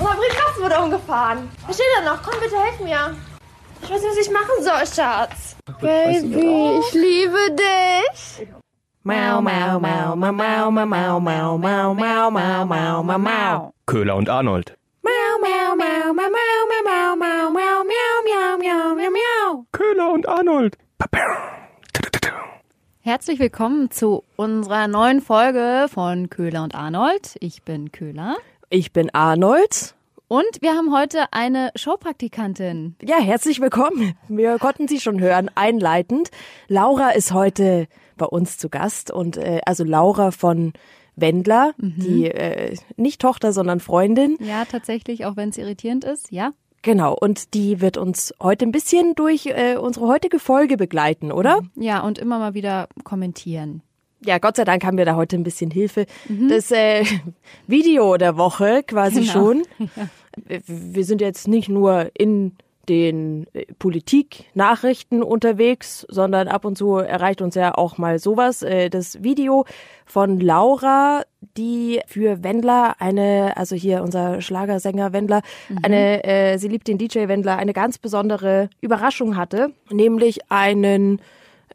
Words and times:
Unser 0.00 0.14
Briefkasten 0.16 0.62
wurde 0.62 0.78
umgefahren. 0.78 1.48
Was 1.66 1.74
steht 1.74 1.86
da 1.96 2.14
noch? 2.14 2.22
Komm, 2.22 2.40
bitte 2.40 2.56
helf 2.56 2.78
mir. 2.80 3.16
Ich 3.82 3.90
weiß 3.90 4.00
nicht, 4.00 4.10
was 4.10 4.26
ich 4.26 4.30
machen 4.30 4.62
soll, 4.62 4.86
Schatz. 4.86 5.56
Baby, 5.80 6.78
ich 6.80 6.92
liebe 6.94 7.38
dich. 7.52 8.48
Mau, 9.02 9.40
mau, 9.40 9.80
mau, 9.80 10.14
mau, 10.14 10.32
mau, 10.32 10.70
mau, 10.70 10.86
mau, 10.86 11.20
mau, 11.20 11.58
mau, 11.58 11.94
mau, 11.94 12.30
mau, 12.30 12.64
mau, 12.64 13.02
mau, 13.02 13.18
mau. 13.18 13.72
Köhler 13.86 14.14
und 14.16 14.28
Arnold. 14.28 14.76
Mau, 15.02 15.38
mau, 15.40 15.74
mau, 15.74 16.12
mau, 16.14 16.30
mau, 16.30 16.60
mau, 16.68 17.16
mau, 17.16 17.16
mau, 17.16 17.50
mau, 17.50 17.84
miau, 17.84 18.22
miau, 18.24 18.58
miau, 18.58 18.94
miau, 18.94 19.10
miau. 19.10 19.66
Köhler 19.72 20.12
und 20.12 20.28
Arnold. 20.28 20.76
Herzlich 23.00 23.40
willkommen 23.40 23.90
zu 23.90 24.22
unserer 24.36 24.86
neuen 24.86 25.20
Folge 25.22 25.86
von 25.88 26.30
Köhler 26.30 26.62
und 26.62 26.74
Arnold. 26.74 27.36
Ich 27.40 27.64
bin 27.64 27.90
Köhler. 27.90 28.36
Ich 28.70 28.92
bin 28.92 29.08
Arnold. 29.14 29.94
Und 30.28 30.60
wir 30.60 30.72
haben 30.72 30.94
heute 30.94 31.32
eine 31.32 31.70
Showpraktikantin. 31.74 32.96
Ja, 33.02 33.18
herzlich 33.18 33.62
willkommen. 33.62 34.12
Wir 34.28 34.58
konnten 34.58 34.88
Sie 34.88 35.00
schon 35.00 35.20
hören, 35.20 35.50
einleitend. 35.54 36.30
Laura 36.68 37.10
ist 37.10 37.32
heute 37.32 37.86
bei 38.18 38.26
uns 38.26 38.58
zu 38.58 38.68
Gast 38.68 39.10
und 39.10 39.38
äh, 39.38 39.62
also 39.64 39.84
Laura 39.84 40.32
von 40.32 40.74
Wendler, 41.16 41.72
die 41.78 42.26
äh, 42.26 42.76
nicht 42.96 43.22
Tochter, 43.22 43.54
sondern 43.54 43.80
Freundin. 43.80 44.36
Ja, 44.38 44.66
tatsächlich, 44.66 45.24
auch 45.24 45.36
wenn 45.36 45.48
es 45.48 45.56
irritierend 45.56 46.04
ist, 46.04 46.30
ja. 46.30 46.52
Genau, 46.82 47.16
und 47.18 47.54
die 47.54 47.80
wird 47.80 47.96
uns 47.96 48.34
heute 48.40 48.66
ein 48.66 48.72
bisschen 48.72 49.14
durch 49.14 49.46
äh, 49.46 49.76
unsere 49.76 50.06
heutige 50.08 50.38
Folge 50.38 50.76
begleiten, 50.76 51.32
oder? 51.32 51.62
Ja, 51.74 52.00
und 52.00 52.18
immer 52.18 52.38
mal 52.38 52.52
wieder 52.52 52.88
kommentieren. 53.02 53.82
Ja, 54.24 54.38
Gott 54.38 54.56
sei 54.56 54.64
Dank 54.64 54.84
haben 54.84 54.98
wir 54.98 55.04
da 55.04 55.14
heute 55.16 55.36
ein 55.36 55.44
bisschen 55.44 55.70
Hilfe. 55.70 56.06
Das 56.48 56.70
äh, 56.72 57.04
Video 57.66 58.16
der 58.16 58.36
Woche 58.36 58.82
quasi 58.84 59.20
Genau. 59.20 59.32
schon. 59.32 59.62
Wir- 60.46 60.60
Wir 60.66 61.04
sind 61.04 61.20
jetzt 61.20 61.48
nicht 61.48 61.68
nur 61.68 62.10
in 62.14 62.56
den 62.88 63.46
äh, 63.52 63.66
Politik-Nachrichten 63.78 65.22
unterwegs, 65.22 66.06
sondern 66.08 66.48
ab 66.48 66.64
und 66.64 66.78
zu 66.78 66.96
erreicht 66.96 67.42
uns 67.42 67.54
ja 67.54 67.74
auch 67.76 67.98
mal 67.98 68.18
sowas. 68.18 68.62
Äh, 68.62 68.88
Das 68.88 69.22
Video 69.22 69.66
von 70.06 70.40
Laura, 70.40 71.22
die 71.56 72.00
für 72.06 72.42
Wendler 72.42 72.96
eine, 72.98 73.56
also 73.56 73.76
hier 73.76 74.02
unser 74.02 74.40
Schlagersänger 74.40 75.12
Wendler, 75.12 75.42
eine, 75.82 76.24
äh, 76.24 76.56
sie 76.58 76.68
liebt 76.68 76.88
den 76.88 76.98
DJ 76.98 77.28
Wendler, 77.28 77.56
eine 77.58 77.72
ganz 77.74 77.98
besondere 77.98 78.70
Überraschung 78.80 79.36
hatte, 79.36 79.72
nämlich 79.90 80.50
einen 80.50 81.20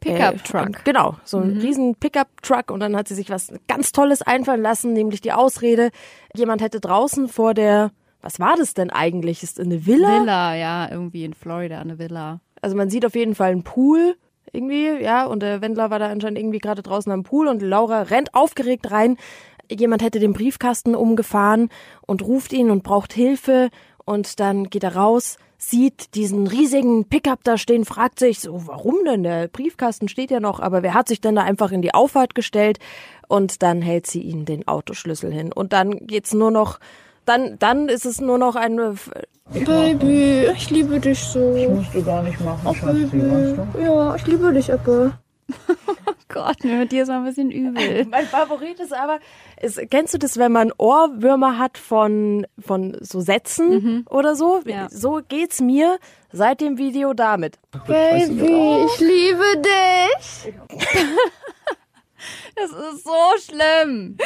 Pickup-Truck. 0.04 0.68
Äh, 0.68 0.82
genau, 0.84 1.16
so 1.24 1.38
ein 1.38 1.58
riesen 1.58 1.94
Pickup-Truck 1.96 2.70
und 2.70 2.80
dann 2.80 2.96
hat 2.96 3.08
sie 3.08 3.14
sich 3.14 3.30
was 3.30 3.52
ganz 3.68 3.92
Tolles 3.92 4.22
einfallen 4.22 4.62
lassen, 4.62 4.92
nämlich 4.92 5.20
die 5.20 5.32
Ausrede, 5.32 5.90
jemand 6.34 6.62
hätte 6.62 6.80
draußen 6.80 7.28
vor 7.28 7.54
der, 7.54 7.90
was 8.20 8.40
war 8.40 8.56
das 8.56 8.74
denn 8.74 8.90
eigentlich? 8.90 9.42
Ist 9.42 9.60
eine 9.60 9.86
Villa? 9.86 10.20
Villa, 10.20 10.54
ja, 10.54 10.90
irgendwie 10.90 11.24
in 11.24 11.34
Florida, 11.34 11.80
eine 11.80 11.98
Villa. 11.98 12.40
Also 12.62 12.76
man 12.76 12.90
sieht 12.90 13.04
auf 13.04 13.14
jeden 13.14 13.34
Fall 13.34 13.52
einen 13.52 13.64
Pool 13.64 14.16
irgendwie, 14.52 15.02
ja, 15.02 15.26
und 15.26 15.42
der 15.42 15.60
Wendler 15.60 15.90
war 15.90 15.98
da 15.98 16.08
anscheinend 16.08 16.38
irgendwie 16.38 16.58
gerade 16.58 16.82
draußen 16.82 17.10
am 17.10 17.24
Pool 17.24 17.48
und 17.48 17.60
Laura 17.60 18.02
rennt 18.02 18.34
aufgeregt 18.34 18.90
rein. 18.90 19.16
Jemand 19.70 20.02
hätte 20.02 20.20
den 20.20 20.32
Briefkasten 20.32 20.94
umgefahren 20.94 21.70
und 22.06 22.22
ruft 22.22 22.52
ihn 22.52 22.70
und 22.70 22.82
braucht 22.82 23.12
Hilfe 23.12 23.70
und 24.04 24.38
dann 24.40 24.70
geht 24.70 24.84
er 24.84 24.96
raus, 24.96 25.38
sieht 25.68 26.14
diesen 26.14 26.46
riesigen 26.46 27.04
Pickup 27.06 27.44
da 27.44 27.58
stehen, 27.58 27.84
fragt 27.84 28.18
sich 28.18 28.40
so, 28.40 28.66
warum 28.66 28.96
denn? 29.04 29.22
Der 29.22 29.48
Briefkasten 29.48 30.08
steht 30.08 30.30
ja 30.30 30.40
noch, 30.40 30.60
aber 30.60 30.82
wer 30.82 30.94
hat 30.94 31.08
sich 31.08 31.20
denn 31.20 31.34
da 31.34 31.42
einfach 31.42 31.72
in 31.72 31.82
die 31.82 31.94
Auffahrt 31.94 32.34
gestellt? 32.34 32.78
Und 33.28 33.62
dann 33.62 33.82
hält 33.82 34.06
sie 34.06 34.20
ihm 34.20 34.44
den 34.44 34.68
Autoschlüssel 34.68 35.32
hin 35.32 35.52
und 35.52 35.72
dann 35.72 36.06
geht's 36.06 36.34
nur 36.34 36.50
noch, 36.50 36.78
dann, 37.24 37.58
dann 37.58 37.88
ist 37.88 38.04
es 38.04 38.20
nur 38.20 38.38
noch 38.38 38.54
eine 38.54 38.94
Baby, 39.52 40.48
ich 40.54 40.70
liebe 40.70 41.00
dich 41.00 41.18
so. 41.18 41.38
musst 41.68 41.94
du 41.94 42.02
gar 42.02 42.22
nicht 42.22 42.40
machen, 42.40 42.74
Schatzi, 42.74 43.12
weißt 43.12 43.58
du? 43.74 43.80
Ja, 43.80 44.14
ich 44.14 44.26
liebe 44.26 44.52
dich, 44.52 44.70
Ecke. 44.70 45.12
Gott, 46.34 46.64
mir 46.64 46.78
mit 46.78 46.90
dir 46.90 47.04
ist 47.04 47.08
mal 47.08 47.18
ein 47.18 47.24
bisschen 47.24 47.52
übel. 47.52 48.06
Mein 48.10 48.26
Favorit 48.26 48.80
ist 48.80 48.92
aber, 48.92 49.20
ist, 49.62 49.80
kennst 49.88 50.14
du 50.14 50.18
das, 50.18 50.36
wenn 50.36 50.50
man 50.50 50.72
Ohrwürmer 50.76 51.58
hat 51.58 51.78
von, 51.78 52.44
von 52.58 52.96
so 53.00 53.20
Sätzen 53.20 54.04
oder 54.10 54.34
so? 54.34 54.60
Ja. 54.66 54.88
So 54.90 55.20
geht's 55.28 55.60
mir 55.60 55.98
seit 56.32 56.60
dem 56.60 56.76
Video 56.76 57.14
damit. 57.14 57.60
Baby, 57.86 58.84
ich 58.84 59.00
liebe 59.00 59.62
dich. 59.62 60.52
Das 62.56 62.70
ist 62.70 63.04
so 63.04 63.10
schlimm. 63.38 64.16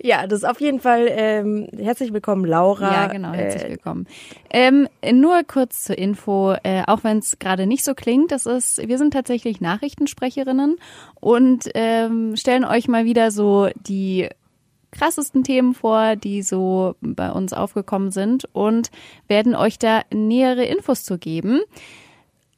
Ja, 0.00 0.26
das 0.26 0.40
ist 0.40 0.44
auf 0.48 0.60
jeden 0.60 0.80
Fall, 0.80 1.06
ähm, 1.10 1.68
herzlich 1.76 2.12
willkommen, 2.12 2.44
Laura. 2.44 2.92
Ja, 2.92 3.06
genau, 3.08 3.32
herzlich 3.32 3.64
Äh, 3.64 3.70
willkommen. 3.70 4.06
Ähm, 4.50 4.88
nur 5.12 5.42
kurz 5.44 5.84
zur 5.84 5.98
Info, 5.98 6.54
äh, 6.62 6.82
auch 6.86 7.04
wenn 7.04 7.18
es 7.18 7.38
gerade 7.38 7.66
nicht 7.66 7.84
so 7.84 7.94
klingt, 7.94 8.32
das 8.32 8.46
ist, 8.46 8.86
wir 8.86 8.98
sind 8.98 9.12
tatsächlich 9.12 9.60
Nachrichtensprecherinnen 9.60 10.76
und 11.20 11.68
ähm, 11.74 12.36
stellen 12.36 12.64
euch 12.64 12.88
mal 12.88 13.04
wieder 13.04 13.30
so 13.30 13.68
die 13.86 14.28
krassesten 14.92 15.42
Themen 15.42 15.74
vor, 15.74 16.16
die 16.16 16.42
so 16.42 16.96
bei 17.00 17.30
uns 17.32 17.52
aufgekommen 17.52 18.10
sind 18.10 18.46
und 18.52 18.90
werden 19.26 19.54
euch 19.54 19.78
da 19.78 20.02
nähere 20.12 20.64
Infos 20.64 21.04
zu 21.04 21.18
geben. 21.18 21.60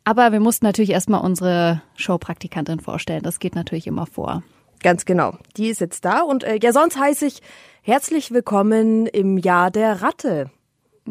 Aber 0.05 0.33
wir 0.33 0.41
mussten 0.41 0.67
natürlich 0.67 0.91
erstmal 0.91 1.23
unsere 1.23 1.81
Showpraktikantin 1.97 2.81
vorstellen. 2.81 3.23
Das 3.23 3.39
geht 3.39 3.55
natürlich 3.55 3.87
immer 3.87 4.05
vor. 4.05 4.43
Ganz 4.85 5.07
genau. 5.07 5.39
Die 5.57 5.69
ist 5.69 5.81
jetzt 5.81 6.05
da 6.05 6.21
und 6.21 6.45
äh, 6.45 6.59
ja, 6.63 6.71
sonst 6.71 6.99
heiße 6.99 7.25
ich 7.25 7.41
herzlich 7.81 8.33
willkommen 8.33 9.07
im 9.07 9.39
Jahr 9.39 9.71
der 9.71 10.03
Ratte. 10.03 10.51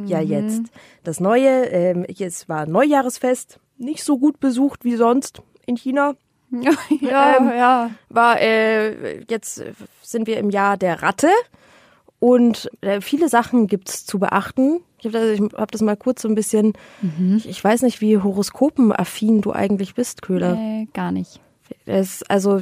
Ja, 0.05 0.19
jetzt. 0.19 0.61
Das 1.03 1.19
neue, 1.19 1.65
ähm, 1.71 2.05
es 2.19 2.47
war 2.47 2.67
Neujahresfest, 2.67 3.59
nicht 3.79 4.03
so 4.03 4.19
gut 4.19 4.39
besucht 4.39 4.85
wie 4.85 4.95
sonst 4.95 5.41
in 5.65 5.75
China. 5.75 6.13
ja, 7.01 7.37
Ähm, 7.39 7.49
ja. 7.49 7.89
war 8.09 8.39
äh, 8.39 9.23
jetzt 9.27 9.63
sind 10.03 10.27
wir 10.27 10.37
im 10.37 10.51
Jahr 10.51 10.77
der 10.77 11.01
Ratte 11.01 11.29
und 12.19 12.69
äh, 12.81 13.01
viele 13.01 13.27
Sachen 13.27 13.65
gibt's 13.65 14.05
zu 14.05 14.19
beachten. 14.19 14.81
Ich 14.99 15.05
habe 15.07 15.35
das, 15.35 15.59
hab 15.59 15.71
das 15.71 15.81
mal 15.81 15.97
kurz 15.97 16.21
so 16.21 16.27
ein 16.27 16.35
bisschen. 16.35 16.73
Ich, 17.37 17.49
ich 17.49 17.63
weiß 17.63 17.81
nicht, 17.81 18.01
wie 18.01 18.19
horoskopenaffin 18.19 19.41
du 19.41 19.51
eigentlich 19.51 19.95
bist, 19.95 20.21
Köhler. 20.21 20.55
Äh, 20.59 20.85
gar 20.93 21.11
nicht. 21.11 21.41
Es, 21.87 22.21
also 22.23 22.61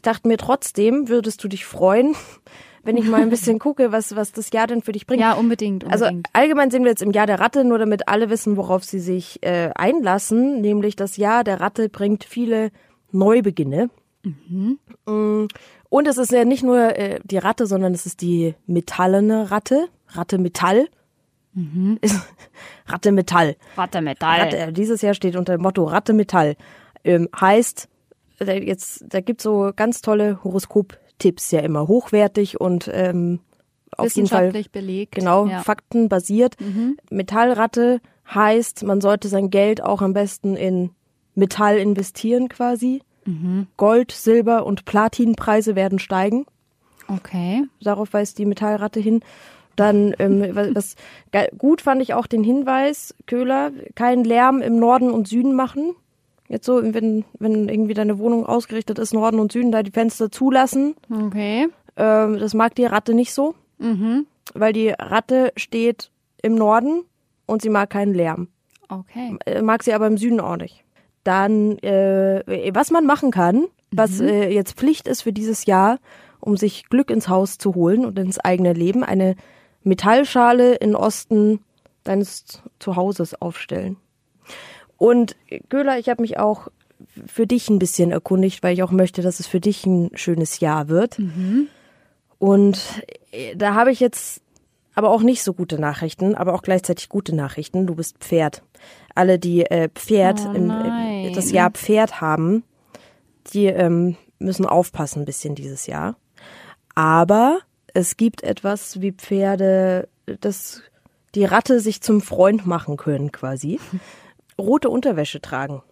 ich 0.00 0.02
dachte 0.02 0.28
mir 0.28 0.38
trotzdem, 0.38 1.10
würdest 1.10 1.44
du 1.44 1.48
dich 1.48 1.66
freuen, 1.66 2.16
wenn 2.84 2.96
ich 2.96 3.04
mal 3.04 3.20
ein 3.20 3.28
bisschen 3.28 3.58
gucke, 3.58 3.92
was 3.92 4.16
was 4.16 4.32
das 4.32 4.50
Jahr 4.50 4.66
denn 4.66 4.80
für 4.80 4.92
dich 4.92 5.06
bringt. 5.06 5.20
Ja, 5.20 5.34
unbedingt. 5.34 5.84
Also 5.84 6.06
unbedingt. 6.06 6.28
allgemein 6.32 6.70
sind 6.70 6.84
wir 6.84 6.90
jetzt 6.90 7.02
im 7.02 7.12
Jahr 7.12 7.26
der 7.26 7.38
Ratte, 7.38 7.64
nur 7.64 7.78
damit 7.78 8.08
alle 8.08 8.30
wissen, 8.30 8.56
worauf 8.56 8.82
sie 8.82 8.98
sich 8.98 9.42
äh, 9.42 9.68
einlassen. 9.74 10.62
Nämlich 10.62 10.96
das 10.96 11.18
Jahr 11.18 11.44
der 11.44 11.60
Ratte 11.60 11.90
bringt 11.90 12.24
viele 12.24 12.70
Neubeginne. 13.12 13.90
Mm. 14.22 14.76
Und 15.90 16.08
es 16.08 16.16
ist 16.16 16.32
ja 16.32 16.46
nicht 16.46 16.62
nur 16.62 16.96
äh, 16.96 17.20
die 17.22 17.36
Ratte, 17.36 17.66
sondern 17.66 17.92
es 17.92 18.06
ist 18.06 18.22
die 18.22 18.54
metallene 18.66 19.50
Ratte. 19.50 19.88
Ratte 20.08 20.38
Metall. 20.38 20.88
Ist- 22.00 22.26
Ratte 22.86 23.12
Metall. 23.12 23.56
Warte, 23.76 24.00
Metall. 24.00 24.40
Ratte, 24.40 24.72
dieses 24.72 25.02
Jahr 25.02 25.12
steht 25.12 25.36
unter 25.36 25.58
dem 25.58 25.60
Motto 25.62 25.84
Ratte 25.84 26.14
Metall. 26.14 26.56
Ähm, 27.04 27.28
heißt, 27.38 27.88
da, 28.46 28.52
jetzt, 28.52 29.04
da 29.08 29.20
gibt 29.20 29.40
so 29.42 29.70
ganz 29.74 30.00
tolle 30.02 30.42
Horoskop-Tipps 30.42 31.50
ja 31.50 31.60
immer 31.60 31.86
hochwertig 31.88 32.60
und 32.60 32.90
ähm, 32.92 33.40
auf 33.96 34.12
jeden 34.14 34.28
Fall 34.28 34.48
Wissenschaftlich 34.48 34.70
belegt. 34.70 35.14
Genau, 35.14 35.46
Ja. 35.46 35.60
faktenbasiert. 35.62 36.56
Metallratte 37.10 38.00
heißt, 38.32 38.84
man 38.84 39.00
sollte 39.00 39.28
sein 39.28 39.50
Geld 39.50 39.82
auch 39.82 40.02
am 40.02 40.12
besten 40.12 40.56
in 40.56 40.90
Metall 41.34 41.78
investieren 41.78 42.48
quasi. 42.48 43.02
Gold, 43.76 44.10
Silber 44.10 44.66
und 44.66 44.86
Platinpreise 44.86 45.76
werden 45.76 45.98
steigen. 46.00 46.46
Okay. 47.06 47.64
Darauf 47.82 48.12
weist 48.12 48.38
die 48.38 48.46
Metallratte 48.46 48.98
hin. 48.98 49.20
Dann, 49.76 50.14
ähm, 50.18 50.42
was, 50.74 50.96
gut 51.56 51.80
fand 51.82 52.02
ich 52.02 52.14
auch 52.14 52.26
den 52.26 52.42
Hinweis, 52.42 53.14
Köhler, 53.26 53.70
keinen 53.94 54.24
Lärm 54.24 54.62
im 54.62 54.78
Norden 54.78 55.10
und 55.10 55.28
Süden 55.28 55.54
machen. 55.54 55.94
Jetzt 56.50 56.66
so, 56.66 56.82
wenn, 56.82 57.24
wenn 57.38 57.68
irgendwie 57.68 57.94
deine 57.94 58.18
Wohnung 58.18 58.44
ausgerichtet 58.44 58.98
ist, 58.98 59.14
Norden 59.14 59.38
und 59.38 59.52
Süden, 59.52 59.70
da 59.70 59.84
die 59.84 59.92
Fenster 59.92 60.30
zulassen. 60.32 60.96
Okay. 61.08 61.68
Ähm, 61.96 62.38
das 62.38 62.54
mag 62.54 62.74
die 62.74 62.84
Ratte 62.84 63.14
nicht 63.14 63.32
so, 63.32 63.54
Mhm. 63.78 64.26
weil 64.52 64.72
die 64.72 64.88
Ratte 64.88 65.52
steht 65.56 66.10
im 66.42 66.56
Norden 66.56 67.02
und 67.46 67.62
sie 67.62 67.68
mag 67.70 67.88
keinen 67.90 68.14
Lärm. 68.14 68.48
Okay. 68.88 69.36
Äh, 69.46 69.62
mag 69.62 69.84
sie 69.84 69.92
aber 69.94 70.08
im 70.08 70.18
Süden 70.18 70.40
auch 70.40 70.56
nicht. 70.56 70.82
Dann, 71.22 71.78
äh, 71.78 72.42
was 72.74 72.90
man 72.90 73.06
machen 73.06 73.30
kann, 73.30 73.66
was 73.92 74.20
äh, 74.20 74.48
jetzt 74.50 74.72
Pflicht 74.76 75.06
ist 75.06 75.22
für 75.22 75.32
dieses 75.32 75.66
Jahr, 75.66 75.98
um 76.40 76.56
sich 76.56 76.88
Glück 76.88 77.10
ins 77.10 77.28
Haus 77.28 77.58
zu 77.58 77.76
holen 77.76 78.04
und 78.04 78.18
ins 78.18 78.40
eigene 78.40 78.72
Leben, 78.72 79.04
eine 79.04 79.36
Metallschale 79.84 80.74
in 80.74 80.96
Osten 80.96 81.60
deines 82.02 82.62
Zuhauses 82.80 83.40
aufstellen. 83.40 83.96
Und 85.00 85.34
äh, 85.48 85.60
Göhler, 85.70 85.98
ich 85.98 86.10
habe 86.10 86.20
mich 86.20 86.38
auch 86.38 86.68
für 87.26 87.46
dich 87.46 87.70
ein 87.70 87.78
bisschen 87.78 88.10
erkundigt, 88.10 88.62
weil 88.62 88.74
ich 88.74 88.82
auch 88.82 88.90
möchte, 88.90 89.22
dass 89.22 89.40
es 89.40 89.46
für 89.46 89.58
dich 89.58 89.86
ein 89.86 90.10
schönes 90.14 90.60
Jahr 90.60 90.88
wird. 90.88 91.18
Und 92.38 92.78
äh, 93.32 93.56
da 93.56 93.74
habe 93.74 93.90
ich 93.90 93.98
jetzt 93.98 94.42
aber 94.94 95.08
auch 95.08 95.22
nicht 95.22 95.42
so 95.42 95.54
gute 95.54 95.80
Nachrichten, 95.80 96.34
aber 96.34 96.52
auch 96.52 96.60
gleichzeitig 96.60 97.08
gute 97.08 97.34
Nachrichten. 97.34 97.86
Du 97.86 97.94
bist 97.94 98.18
Pferd. 98.18 98.62
Alle, 99.14 99.38
die 99.38 99.62
äh, 99.62 99.88
Pferd, 99.88 100.40
Oh 100.46 100.52
im, 100.52 100.70
im, 100.70 101.32
das 101.32 101.50
Jahr 101.50 101.70
Pferd 101.70 102.20
haben, 102.20 102.62
die 103.54 103.66
ähm, 103.66 104.16
müssen 104.38 104.66
aufpassen 104.66 105.22
ein 105.22 105.24
bisschen 105.24 105.54
dieses 105.54 105.86
Jahr. 105.86 106.16
Aber 106.94 107.60
es 107.94 108.18
gibt 108.18 108.42
etwas 108.42 109.00
wie 109.00 109.12
Pferde, 109.12 110.08
das 110.26 110.82
die 111.34 111.46
Ratte 111.46 111.80
sich 111.80 112.02
zum 112.02 112.20
Freund 112.20 112.66
machen 112.66 112.98
können 112.98 113.32
quasi. 113.32 113.80
Rote 114.60 114.90
Unterwäsche 114.90 115.40
tragen. 115.40 115.82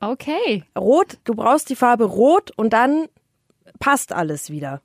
Okay. 0.00 0.64
Rot, 0.78 1.18
du 1.24 1.34
brauchst 1.34 1.70
die 1.70 1.76
Farbe 1.76 2.04
Rot 2.04 2.50
und 2.56 2.72
dann 2.72 3.06
passt 3.78 4.12
alles 4.12 4.50
wieder. 4.50 4.82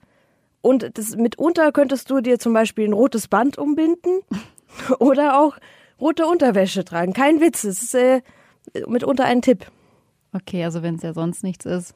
Und 0.62 0.98
das, 0.98 1.16
mitunter 1.16 1.72
könntest 1.72 2.10
du 2.10 2.22
dir 2.22 2.40
zum 2.40 2.54
Beispiel 2.54 2.88
ein 2.88 2.94
rotes 2.94 3.28
Band 3.28 3.58
umbinden 3.58 4.22
oder 5.00 5.40
auch 5.40 5.58
rote 6.00 6.26
Unterwäsche 6.26 6.86
tragen. 6.86 7.14
Kein 7.14 7.42
Witz, 7.42 7.64
es 7.64 7.82
ist 7.82 7.96
äh, 7.96 8.22
mitunter 8.88 9.26
ein 9.26 9.42
Tipp. 9.42 9.66
Okay, 10.34 10.64
also 10.64 10.82
wenn 10.82 10.96
es 10.96 11.02
ja 11.02 11.14
sonst 11.14 11.44
nichts 11.44 11.66
ist. 11.66 11.96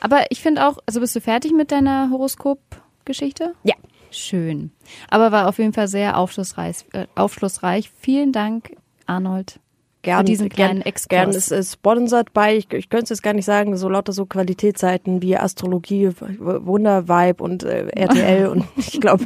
Aber 0.00 0.24
ich 0.30 0.40
finde 0.40 0.66
auch, 0.66 0.78
also 0.86 1.00
bist 1.00 1.14
du 1.14 1.20
fertig 1.20 1.52
mit 1.52 1.70
deiner 1.70 2.10
Horoskop-Geschichte? 2.10 3.54
Ja. 3.62 3.74
Schön. 4.10 4.72
Aber 5.08 5.32
war 5.32 5.48
auf 5.48 5.58
jeden 5.58 5.72
Fall 5.72 5.88
sehr 5.88 6.18
aufschlussreich. 6.18 6.84
Äh, 6.92 7.06
aufschlussreich. 7.14 7.90
Vielen 7.98 8.32
Dank, 8.32 8.76
Arnold. 9.06 9.58
Gern, 10.02 10.26
diesen 10.26 10.48
kleinen 10.48 10.78
gern, 10.80 10.86
Exkurs. 10.86 11.08
Gern 11.08 11.30
ist 11.30 11.52
es 11.52 11.74
sponsert 11.74 12.32
bei, 12.32 12.56
ich, 12.56 12.72
ich 12.72 12.88
könnte 12.90 13.04
es 13.04 13.10
jetzt 13.10 13.22
gar 13.22 13.32
nicht 13.34 13.44
sagen, 13.44 13.76
so 13.76 13.88
lauter 13.88 14.12
so 14.12 14.26
Qualitätsseiten 14.26 15.22
wie 15.22 15.36
Astrologie, 15.36 16.08
W- 16.08 16.66
Wundervibe 16.66 17.42
und 17.42 17.62
äh, 17.62 17.86
RTL 17.88 18.46
und 18.48 18.64
ich 18.76 19.00
glaube, 19.00 19.24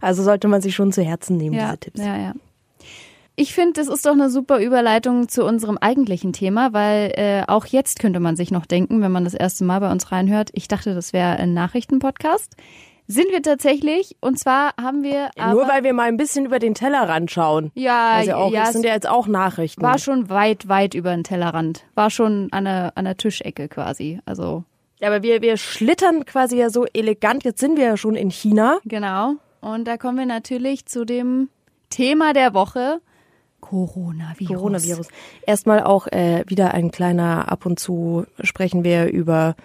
also 0.00 0.22
sollte 0.22 0.48
man 0.48 0.62
sich 0.62 0.74
schon 0.74 0.92
zu 0.92 1.02
Herzen 1.02 1.36
nehmen, 1.36 1.54
Ja, 1.56 1.66
diese 1.66 1.78
Tipps. 1.78 2.00
ja, 2.00 2.16
ja. 2.16 2.32
Ich 3.40 3.54
finde, 3.54 3.74
das 3.74 3.86
ist 3.86 4.04
doch 4.04 4.14
eine 4.14 4.30
super 4.30 4.58
Überleitung 4.58 5.28
zu 5.28 5.44
unserem 5.44 5.78
eigentlichen 5.78 6.32
Thema, 6.32 6.72
weil 6.72 7.12
äh, 7.14 7.42
auch 7.46 7.66
jetzt 7.66 8.00
könnte 8.00 8.18
man 8.18 8.34
sich 8.34 8.50
noch 8.50 8.66
denken, 8.66 9.00
wenn 9.00 9.12
man 9.12 9.22
das 9.22 9.34
erste 9.34 9.62
Mal 9.64 9.78
bei 9.78 9.92
uns 9.92 10.10
reinhört, 10.10 10.50
ich 10.54 10.66
dachte, 10.66 10.92
das 10.92 11.12
wäre 11.12 11.36
ein 11.36 11.54
Nachrichtenpodcast. 11.54 12.56
Sind 13.10 13.30
wir 13.32 13.40
tatsächlich. 13.42 14.16
Und 14.20 14.38
zwar 14.38 14.72
haben 14.80 15.02
wir 15.02 15.30
Nur 15.50 15.66
weil 15.66 15.82
wir 15.82 15.94
mal 15.94 16.04
ein 16.08 16.18
bisschen 16.18 16.44
über 16.44 16.58
den 16.58 16.74
Tellerrand 16.74 17.30
schauen. 17.30 17.72
ja, 17.74 18.10
Also 18.12 18.32
auch, 18.34 18.52
ja, 18.52 18.64
das 18.64 18.74
sind 18.74 18.84
ja 18.84 18.92
jetzt 18.92 19.08
auch 19.08 19.26
Nachrichten. 19.26 19.80
war 19.80 19.98
schon 19.98 20.28
weit, 20.28 20.68
weit 20.68 20.94
über 20.94 21.10
den 21.12 21.24
Tellerrand. 21.24 21.86
War 21.94 22.10
schon 22.10 22.48
an 22.52 22.66
der, 22.66 22.92
an 22.96 23.06
der 23.06 23.16
Tischecke 23.16 23.68
quasi. 23.68 24.20
Also 24.26 24.64
Ja, 25.00 25.08
aber 25.08 25.22
wir, 25.22 25.40
wir 25.40 25.56
schlittern 25.56 26.26
quasi 26.26 26.58
ja 26.58 26.68
so 26.68 26.84
elegant. 26.92 27.44
Jetzt 27.44 27.60
sind 27.60 27.78
wir 27.78 27.84
ja 27.86 27.96
schon 27.96 28.14
in 28.14 28.30
China. 28.30 28.78
genau. 28.84 29.34
Und 29.60 29.88
da 29.88 29.96
kommen 29.96 30.18
wir 30.18 30.26
natürlich 30.26 30.86
zu 30.86 31.04
dem 31.04 31.48
Thema 31.90 32.32
der 32.34 32.52
Woche. 32.54 33.00
Coronavirus. 33.60 34.54
Coronavirus. 34.54 35.08
Erstmal 35.46 35.82
auch 35.82 36.06
äh, 36.08 36.44
wieder 36.46 36.74
ein 36.74 36.90
kleiner, 36.90 37.50
ab 37.50 37.66
und 37.66 37.80
zu 37.80 38.24
sprechen 38.40 38.84
wir 38.84 39.10
über 39.10 39.56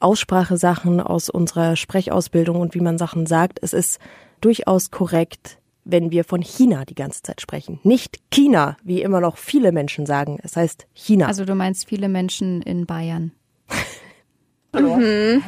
Aussprachesachen 0.00 1.00
aus 1.00 1.30
unserer 1.30 1.76
Sprechausbildung 1.76 2.60
und 2.60 2.74
wie 2.74 2.80
man 2.80 2.98
Sachen 2.98 3.26
sagt. 3.26 3.58
Es 3.62 3.72
ist 3.72 3.98
durchaus 4.40 4.90
korrekt, 4.90 5.58
wenn 5.84 6.10
wir 6.10 6.24
von 6.24 6.42
China 6.42 6.84
die 6.84 6.94
ganze 6.94 7.22
Zeit 7.22 7.40
sprechen. 7.40 7.80
Nicht 7.82 8.20
China, 8.30 8.76
wie 8.82 9.02
immer 9.02 9.20
noch 9.20 9.36
viele 9.38 9.72
Menschen 9.72 10.06
sagen. 10.06 10.38
Es 10.42 10.56
heißt 10.56 10.86
China. 10.92 11.26
Also 11.26 11.44
du 11.44 11.54
meinst 11.54 11.88
viele 11.88 12.08
Menschen 12.08 12.62
in 12.62 12.86
Bayern. 12.86 13.32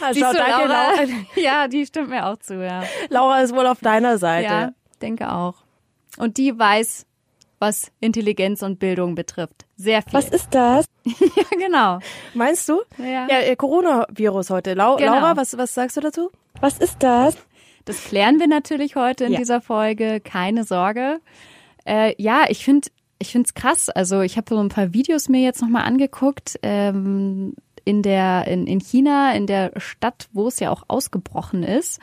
Ah, 0.00 0.12
Siehst 0.12 0.24
schau, 0.24 0.32
du, 0.32 0.38
danke, 0.38 0.68
Laura? 0.68 0.90
Laura. 0.92 1.08
Ja, 1.36 1.68
die 1.68 1.84
stimmt 1.84 2.08
mir 2.10 2.26
auch 2.26 2.38
zu, 2.38 2.64
ja. 2.64 2.84
Laura 3.10 3.40
ist 3.40 3.54
wohl 3.54 3.66
auf 3.66 3.80
deiner 3.80 4.16
Seite. 4.16 4.48
Ja, 4.48 4.72
denke 5.02 5.30
auch. 5.30 5.56
Und 6.16 6.38
die 6.38 6.56
weiß, 6.58 7.04
was 7.58 7.90
Intelligenz 8.00 8.62
und 8.62 8.78
Bildung 8.78 9.14
betrifft. 9.14 9.66
Sehr 9.76 10.02
viel. 10.02 10.12
Was 10.12 10.28
ist 10.28 10.54
das? 10.54 10.86
ja, 11.36 11.44
genau. 11.58 11.98
Meinst 12.34 12.68
du? 12.68 12.80
Ja. 12.98 13.26
Ja, 13.28 13.38
äh, 13.40 13.56
Coronavirus 13.56 14.50
heute. 14.50 14.74
Lau 14.74 14.96
Genau. 14.96 15.14
Laura, 15.14 15.36
was, 15.36 15.56
was 15.56 15.72
sagst 15.74 15.96
du 15.96 16.00
dazu? 16.00 16.30
Was 16.60 16.78
ist 16.78 16.96
das? 17.00 17.36
Das 17.84 18.02
klären 18.04 18.40
wir 18.40 18.48
natürlich 18.48 18.96
heute 18.96 19.24
in 19.24 19.32
Ja. 19.32 19.38
dieser 19.38 19.60
Folge. 19.60 20.20
Keine 20.20 20.64
Sorge. 20.64 21.20
Äh, 21.84 22.14
ja, 22.20 22.44
ich 22.48 22.64
finde 22.64 22.88
ich 23.18 23.32
finde 23.32 23.46
es 23.46 23.54
krass. 23.54 23.88
Also 23.88 24.20
ich 24.20 24.36
habe 24.36 24.54
so 24.54 24.60
ein 24.60 24.68
paar 24.68 24.92
Videos 24.92 25.28
mir 25.28 25.40
jetzt 25.42 25.62
nochmal 25.62 25.84
angeguckt. 25.84 26.58
Ähm, 26.62 27.54
in 27.84 28.02
der 28.02 28.48
in, 28.48 28.66
in 28.66 28.80
China, 28.80 29.32
in 29.34 29.46
der 29.46 29.70
Stadt, 29.76 30.28
wo 30.32 30.48
es 30.48 30.58
ja 30.58 30.70
auch 30.70 30.82
ausgebrochen 30.88 31.62
ist. 31.62 32.00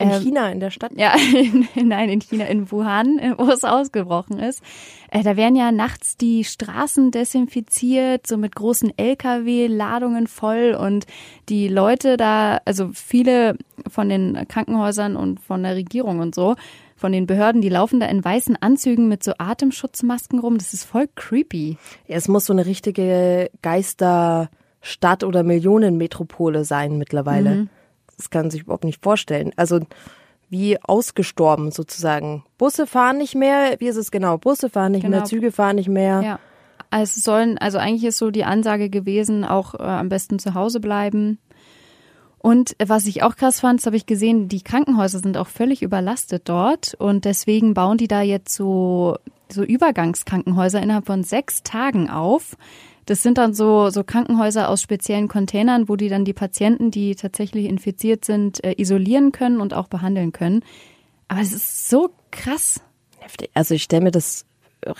In 0.00 0.10
Ähm, 0.10 0.22
China, 0.22 0.50
in 0.50 0.60
der 0.60 0.70
Stadt? 0.70 0.92
Ja, 0.96 1.12
in, 1.74 1.88
nein, 1.88 2.08
in 2.08 2.20
China, 2.20 2.46
in 2.46 2.70
Wuhan, 2.72 3.18
äh, 3.18 3.34
wo 3.36 3.50
es 3.50 3.64
ausgebrochen 3.64 4.38
ist. 4.38 4.62
Äh, 5.10 5.22
da 5.22 5.36
werden 5.36 5.56
ja 5.56 5.72
nachts 5.72 6.16
die 6.16 6.44
Straßen 6.44 7.10
desinfiziert, 7.10 8.26
so 8.26 8.38
mit 8.38 8.56
großen 8.56 8.92
LKW-Ladungen 8.96 10.26
voll 10.26 10.74
und 10.78 11.06
die 11.50 11.68
Leute 11.68 12.16
da, 12.16 12.60
also 12.64 12.90
viele 12.94 13.56
von 13.88 14.08
den 14.08 14.48
Krankenhäusern 14.48 15.16
und 15.16 15.38
von 15.40 15.62
der 15.62 15.76
Regierung 15.76 16.20
und 16.20 16.34
so, 16.34 16.56
von 16.96 17.12
den 17.12 17.26
Behörden, 17.26 17.60
die 17.60 17.68
laufen 17.68 18.00
da 18.00 18.06
in 18.06 18.24
weißen 18.24 18.56
Anzügen 18.60 19.08
mit 19.08 19.22
so 19.22 19.32
Atemschutzmasken 19.38 20.38
rum. 20.38 20.56
Das 20.58 20.72
ist 20.72 20.84
voll 20.84 21.08
creepy. 21.14 21.76
Ja, 22.06 22.16
es 22.16 22.28
muss 22.28 22.46
so 22.46 22.52
eine 22.52 22.66
richtige 22.66 23.50
Geisterstadt 23.62 25.24
oder 25.24 25.42
Millionenmetropole 25.42 26.64
sein 26.64 26.98
mittlerweile. 26.98 27.50
Mhm. 27.50 27.68
Das 28.20 28.30
kann 28.30 28.42
man 28.42 28.50
sich 28.50 28.62
überhaupt 28.62 28.84
nicht 28.84 29.02
vorstellen. 29.02 29.52
Also 29.56 29.80
wie 30.48 30.82
ausgestorben 30.82 31.70
sozusagen. 31.70 32.44
Busse 32.58 32.86
fahren 32.86 33.18
nicht 33.18 33.34
mehr. 33.34 33.76
Wie 33.78 33.86
ist 33.86 33.96
es 33.96 34.10
genau? 34.10 34.36
Busse 34.36 34.68
fahren 34.68 34.92
nicht 34.92 35.02
Genau. 35.02 35.18
mehr, 35.18 35.24
Züge 35.24 35.52
fahren 35.52 35.76
nicht 35.76 35.88
mehr. 35.88 36.20
Ja. 36.22 36.38
Also 36.90 37.18
es 37.18 37.24
sollen, 37.24 37.56
also 37.58 37.78
eigentlich 37.78 38.04
ist 38.04 38.18
so 38.18 38.30
die 38.30 38.44
Ansage 38.44 38.90
gewesen, 38.90 39.44
auch 39.44 39.74
äh, 39.74 39.82
am 39.82 40.08
besten 40.08 40.38
zu 40.38 40.54
Hause 40.54 40.80
bleiben. 40.80 41.38
Und 42.38 42.74
was 42.84 43.06
ich 43.06 43.22
auch 43.22 43.36
krass 43.36 43.60
fand, 43.60 43.80
das 43.80 43.86
habe 43.86 43.96
ich 43.96 44.06
gesehen, 44.06 44.48
die 44.48 44.62
Krankenhäuser 44.62 45.18
sind 45.20 45.36
auch 45.36 45.46
völlig 45.46 45.82
überlastet 45.82 46.48
dort 46.48 46.94
und 46.94 47.26
deswegen 47.26 47.74
bauen 47.74 47.98
die 47.98 48.08
da 48.08 48.22
jetzt 48.22 48.54
so, 48.54 49.18
so 49.52 49.62
Übergangskrankenhäuser 49.62 50.82
innerhalb 50.82 51.06
von 51.06 51.22
sechs 51.22 51.62
Tagen 51.62 52.08
auf. 52.10 52.56
Das 53.10 53.24
sind 53.24 53.38
dann 53.38 53.54
so, 53.54 53.90
so 53.90 54.04
Krankenhäuser 54.04 54.68
aus 54.68 54.80
speziellen 54.80 55.26
Containern, 55.26 55.88
wo 55.88 55.96
die 55.96 56.08
dann 56.08 56.24
die 56.24 56.32
Patienten, 56.32 56.92
die 56.92 57.16
tatsächlich 57.16 57.64
infiziert 57.66 58.24
sind, 58.24 58.62
äh, 58.62 58.76
isolieren 58.80 59.32
können 59.32 59.60
und 59.60 59.74
auch 59.74 59.88
behandeln 59.88 60.30
können. 60.30 60.62
Aber 61.26 61.40
es 61.40 61.52
ist 61.52 61.88
so 61.90 62.10
krass. 62.30 62.80
Heftig. 63.18 63.50
Also 63.52 63.74
ich 63.74 63.82
stelle 63.82 64.04
mir 64.04 64.10
das 64.12 64.44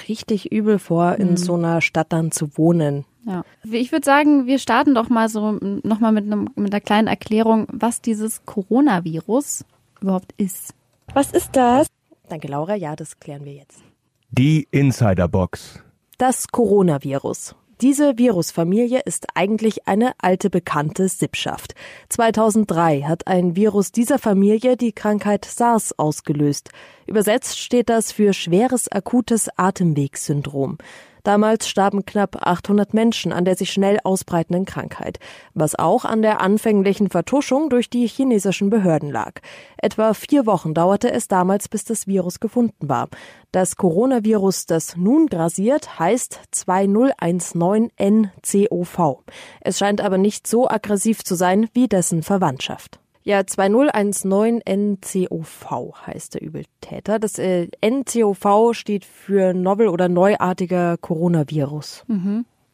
richtig 0.09 0.51
übel 0.51 0.81
vor, 0.81 1.13
Mhm. 1.13 1.21
in 1.21 1.37
so 1.37 1.55
einer 1.55 1.81
Stadt 1.81 2.09
dann 2.13 2.33
zu 2.33 2.59
wohnen. 2.59 3.05
Ja. 3.29 3.45
Ich 3.63 3.93
würde 3.93 4.05
sagen, 4.05 4.47
wir 4.47 4.59
starten 4.59 4.97
doch 4.97 5.09
mal 5.09 5.29
so 5.29 5.53
nochmal 5.85 6.11
mit, 6.11 6.25
einem, 6.25 6.49
mit 6.57 6.73
einer 6.73 6.81
kleinen 6.81 7.07
Erklärung, 7.07 7.69
was 7.71 8.01
dieses 8.03 8.45
Coronavirus 8.45 9.65
überhaupt 10.01 10.33
ist. 10.37 10.75
Was 11.15 11.31
ist 11.31 11.51
das? 11.55 11.87
Danke, 12.29 12.49
Laura. 12.49 12.75
Ja, 12.75 12.97
das 12.97 13.21
klären 13.21 13.45
wir 13.45 13.53
jetzt. 13.53 13.85
Die 14.33 14.67
Insiderbox. 14.73 15.79
Das 16.19 16.49
Coronavirus. 16.49 17.55
Diese 17.81 18.19
Virusfamilie 18.19 19.01
ist 19.07 19.29
eigentlich 19.35 19.89
eine 19.89 20.13
alte 20.19 20.51
bekannte 20.51 21.09
Sippschaft. 21.09 21.75
2003 22.11 23.05
hat 23.05 23.27
ein 23.27 23.57
Virus 23.57 23.91
dieser 23.91 24.19
Familie 24.19 24.77
die 24.77 24.93
Krankheit 24.93 25.47
SARS 25.47 25.99
ausgelöst. 25.99 26.69
Übersetzt 27.07 27.59
steht 27.59 27.89
das 27.89 28.13
für 28.13 28.35
schweres 28.35 28.93
akutes 28.93 29.49
Atemwegssyndrom. 29.57 30.77
Damals 31.23 31.69
starben 31.69 32.07
knapp 32.07 32.47
800 32.47 32.95
Menschen 32.95 33.33
an 33.33 33.45
der 33.45 33.57
sich 33.57 33.73
schnell 33.73 33.99
ausbreitenden 34.05 34.65
Krankheit, 34.65 35.19
was 35.55 35.77
auch 35.79 36.05
an 36.05 36.23
der 36.23 36.41
anfänglichen 36.41 37.11
Vertuschung 37.11 37.69
durch 37.71 37.91
die 37.91 38.07
chinesischen 38.07 38.71
Behörden 38.71 39.11
lag. 39.11 39.41
Etwa 39.77 40.15
vier 40.15 40.47
Wochen 40.47 40.75
dauerte 40.75 41.11
es 41.11 41.27
damals, 41.29 41.69
bis 41.69 41.85
das 41.85 42.07
Virus 42.07 42.39
gefunden 42.41 42.89
war. 42.89 43.09
Das 43.53 43.77
Coronavirus, 43.77 44.67
das 44.67 44.97
nun 44.97 45.27
grasiert, 45.27 45.99
heißt 45.99 46.41
2019NCOV. 46.55 49.19
Es 49.61 49.79
scheint 49.79 50.01
aber 50.01 50.19
nicht 50.19 50.47
so 50.47 50.69
aggressiv 50.69 51.25
zu 51.25 51.35
sein 51.35 51.69
wie 51.73 51.89
dessen 51.89 52.23
Verwandtschaft. 52.23 53.01
Ja, 53.31 53.41
2019NCOV 53.43 56.05
heißt 56.05 56.35
der 56.35 56.43
Übeltäter. 56.43 57.21
Das 57.21 57.39
äh, 57.39 57.69
NCOV 57.81 58.73
steht 58.73 59.05
für 59.05 59.55
Novel 59.55 59.87
oder 59.87 60.09
neuartiger 60.09 60.97
Coronavirus. 60.97 62.03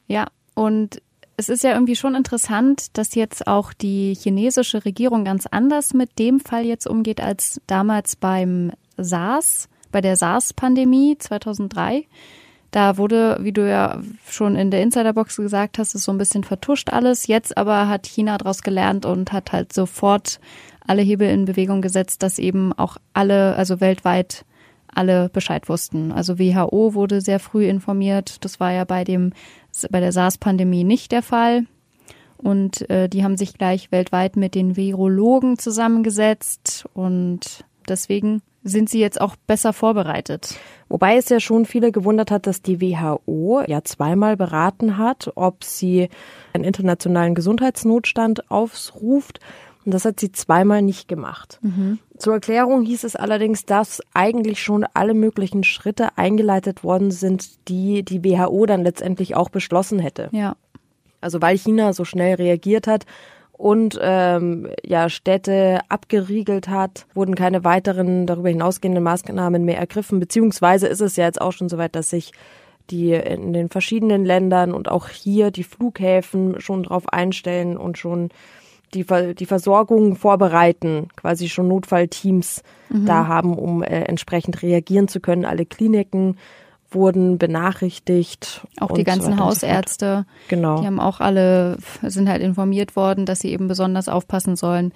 Ja, 0.06 0.28
und 0.54 1.02
es 1.36 1.50
ist 1.50 1.62
ja 1.62 1.74
irgendwie 1.74 1.94
schon 1.94 2.14
interessant, 2.14 2.96
dass 2.96 3.14
jetzt 3.14 3.46
auch 3.46 3.74
die 3.74 4.14
chinesische 4.14 4.86
Regierung 4.86 5.26
ganz 5.26 5.44
anders 5.44 5.92
mit 5.92 6.18
dem 6.18 6.40
Fall 6.40 6.64
jetzt 6.64 6.86
umgeht 6.86 7.20
als 7.20 7.60
damals 7.66 8.16
beim 8.16 8.72
SARS, 8.96 9.68
bei 9.92 10.00
der 10.00 10.16
SARS-Pandemie 10.16 11.18
2003. 11.18 12.06
Da 12.76 12.98
wurde, 12.98 13.38
wie 13.40 13.54
du 13.54 13.66
ja 13.66 14.02
schon 14.28 14.54
in 14.54 14.70
der 14.70 14.82
Insiderbox 14.82 15.38
gesagt 15.38 15.78
hast, 15.78 15.94
ist 15.94 16.02
so 16.02 16.12
ein 16.12 16.18
bisschen 16.18 16.44
vertuscht 16.44 16.92
alles. 16.92 17.26
Jetzt 17.26 17.56
aber 17.56 17.88
hat 17.88 18.06
China 18.06 18.36
daraus 18.36 18.60
gelernt 18.60 19.06
und 19.06 19.32
hat 19.32 19.52
halt 19.52 19.72
sofort 19.72 20.40
alle 20.86 21.00
Hebel 21.00 21.30
in 21.30 21.46
Bewegung 21.46 21.80
gesetzt, 21.80 22.22
dass 22.22 22.38
eben 22.38 22.74
auch 22.74 22.98
alle, 23.14 23.56
also 23.56 23.80
weltweit 23.80 24.44
alle 24.92 25.30
Bescheid 25.30 25.70
wussten. 25.70 26.12
Also 26.12 26.38
WHO 26.38 26.92
wurde 26.92 27.22
sehr 27.22 27.40
früh 27.40 27.66
informiert. 27.66 28.44
Das 28.44 28.60
war 28.60 28.72
ja 28.72 28.84
bei 28.84 29.04
dem 29.04 29.32
bei 29.90 30.00
der 30.00 30.12
SARS-Pandemie 30.12 30.84
nicht 30.84 31.12
der 31.12 31.22
Fall. 31.22 31.64
Und 32.36 32.90
äh, 32.90 33.08
die 33.08 33.24
haben 33.24 33.38
sich 33.38 33.54
gleich 33.54 33.90
weltweit 33.90 34.36
mit 34.36 34.54
den 34.54 34.76
Virologen 34.76 35.58
zusammengesetzt 35.58 36.84
und 36.92 37.64
deswegen 37.88 38.42
sind 38.66 38.90
sie 38.90 39.00
jetzt 39.00 39.20
auch 39.20 39.36
besser 39.46 39.72
vorbereitet. 39.72 40.56
Wobei 40.88 41.16
es 41.16 41.28
ja 41.28 41.40
schon 41.40 41.66
viele 41.66 41.92
gewundert 41.92 42.30
hat, 42.30 42.46
dass 42.46 42.62
die 42.62 42.80
WHO 42.80 43.62
ja 43.66 43.82
zweimal 43.84 44.36
beraten 44.36 44.98
hat, 44.98 45.30
ob 45.36 45.62
sie 45.64 46.08
einen 46.52 46.64
internationalen 46.64 47.34
Gesundheitsnotstand 47.34 48.50
aufruft. 48.50 49.40
Und 49.84 49.94
das 49.94 50.04
hat 50.04 50.18
sie 50.18 50.32
zweimal 50.32 50.82
nicht 50.82 51.06
gemacht. 51.06 51.60
Mhm. 51.62 52.00
Zur 52.18 52.34
Erklärung 52.34 52.82
hieß 52.82 53.04
es 53.04 53.14
allerdings, 53.14 53.66
dass 53.66 54.02
eigentlich 54.14 54.60
schon 54.60 54.84
alle 54.94 55.14
möglichen 55.14 55.62
Schritte 55.62 56.18
eingeleitet 56.18 56.82
worden 56.82 57.12
sind, 57.12 57.68
die 57.68 58.02
die 58.02 58.24
WHO 58.24 58.66
dann 58.66 58.82
letztendlich 58.82 59.36
auch 59.36 59.48
beschlossen 59.48 60.00
hätte. 60.00 60.28
Ja. 60.32 60.56
Also 61.20 61.40
weil 61.40 61.56
China 61.56 61.92
so 61.92 62.04
schnell 62.04 62.34
reagiert 62.34 62.88
hat 62.88 63.06
und 63.56 63.98
ähm, 64.02 64.68
ja 64.84 65.08
Städte 65.08 65.80
abgeriegelt 65.88 66.68
hat, 66.68 67.06
wurden 67.14 67.34
keine 67.34 67.64
weiteren 67.64 68.26
darüber 68.26 68.50
hinausgehenden 68.50 69.02
Maßnahmen 69.02 69.64
mehr 69.64 69.78
ergriffen. 69.78 70.20
Beziehungsweise 70.20 70.86
ist 70.86 71.00
es 71.00 71.16
ja 71.16 71.24
jetzt 71.24 71.40
auch 71.40 71.52
schon 71.52 71.68
soweit, 71.68 71.96
dass 71.96 72.10
sich 72.10 72.32
die 72.90 73.12
in 73.12 73.52
den 73.52 73.68
verschiedenen 73.68 74.24
Ländern 74.24 74.72
und 74.72 74.90
auch 74.90 75.08
hier 75.08 75.50
die 75.50 75.64
Flughäfen 75.64 76.60
schon 76.60 76.84
drauf 76.84 77.12
einstellen 77.12 77.76
und 77.76 77.98
schon 77.98 78.28
die, 78.94 79.04
die 79.34 79.46
Versorgung 79.46 80.14
vorbereiten, 80.14 81.08
quasi 81.16 81.48
schon 81.48 81.68
Notfallteams 81.68 82.62
mhm. 82.90 83.06
da 83.06 83.26
haben, 83.26 83.58
um 83.58 83.82
äh, 83.82 84.02
entsprechend 84.02 84.62
reagieren 84.62 85.08
zu 85.08 85.20
können. 85.20 85.44
Alle 85.44 85.66
Kliniken 85.66 86.36
wurden 86.90 87.38
benachrichtigt. 87.38 88.66
Auch 88.78 88.92
die 88.92 89.04
ganzen 89.04 89.36
so 89.36 89.38
Hausärzte. 89.38 90.26
Genau. 90.48 90.80
Die 90.80 90.86
haben 90.86 91.00
auch 91.00 91.20
alle, 91.20 91.78
sind 92.02 92.28
halt 92.28 92.42
informiert 92.42 92.96
worden, 92.96 93.26
dass 93.26 93.40
sie 93.40 93.50
eben 93.50 93.68
besonders 93.68 94.08
aufpassen 94.08 94.56
sollen, 94.56 94.92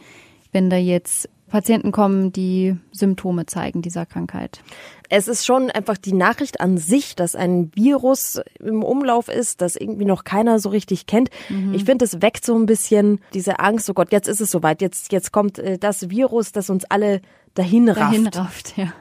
wenn 0.52 0.70
da 0.70 0.76
jetzt 0.76 1.28
Patienten 1.50 1.90
kommen, 1.92 2.32
die 2.32 2.76
Symptome 2.92 3.44
zeigen 3.44 3.82
dieser 3.82 4.06
Krankheit. 4.06 4.62
Es 5.08 5.26
ist 5.26 5.44
schon 5.44 5.70
einfach 5.70 5.98
die 5.98 6.12
Nachricht 6.12 6.60
an 6.60 6.78
sich, 6.78 7.16
dass 7.16 7.34
ein 7.34 7.72
Virus 7.74 8.40
im 8.60 8.84
Umlauf 8.84 9.28
ist, 9.28 9.60
das 9.60 9.74
irgendwie 9.74 10.04
noch 10.04 10.22
keiner 10.22 10.60
so 10.60 10.68
richtig 10.68 11.06
kennt. 11.06 11.28
Mhm. 11.48 11.74
Ich 11.74 11.84
finde, 11.84 12.04
es 12.04 12.22
weckt 12.22 12.46
so 12.46 12.56
ein 12.56 12.66
bisschen 12.66 13.20
diese 13.34 13.58
Angst, 13.58 13.90
oh 13.90 13.94
Gott, 13.94 14.12
jetzt 14.12 14.28
ist 14.28 14.40
es 14.40 14.52
soweit, 14.52 14.80
jetzt, 14.80 15.12
jetzt 15.12 15.32
kommt 15.32 15.58
äh, 15.58 15.76
das 15.76 16.08
Virus, 16.08 16.52
das 16.52 16.70
uns 16.70 16.84
alle 16.84 17.20
dahin 17.54 17.88
rafft. 17.88 17.98
Dahin 18.00 18.26
rafft, 18.28 18.76
ja. 18.78 18.92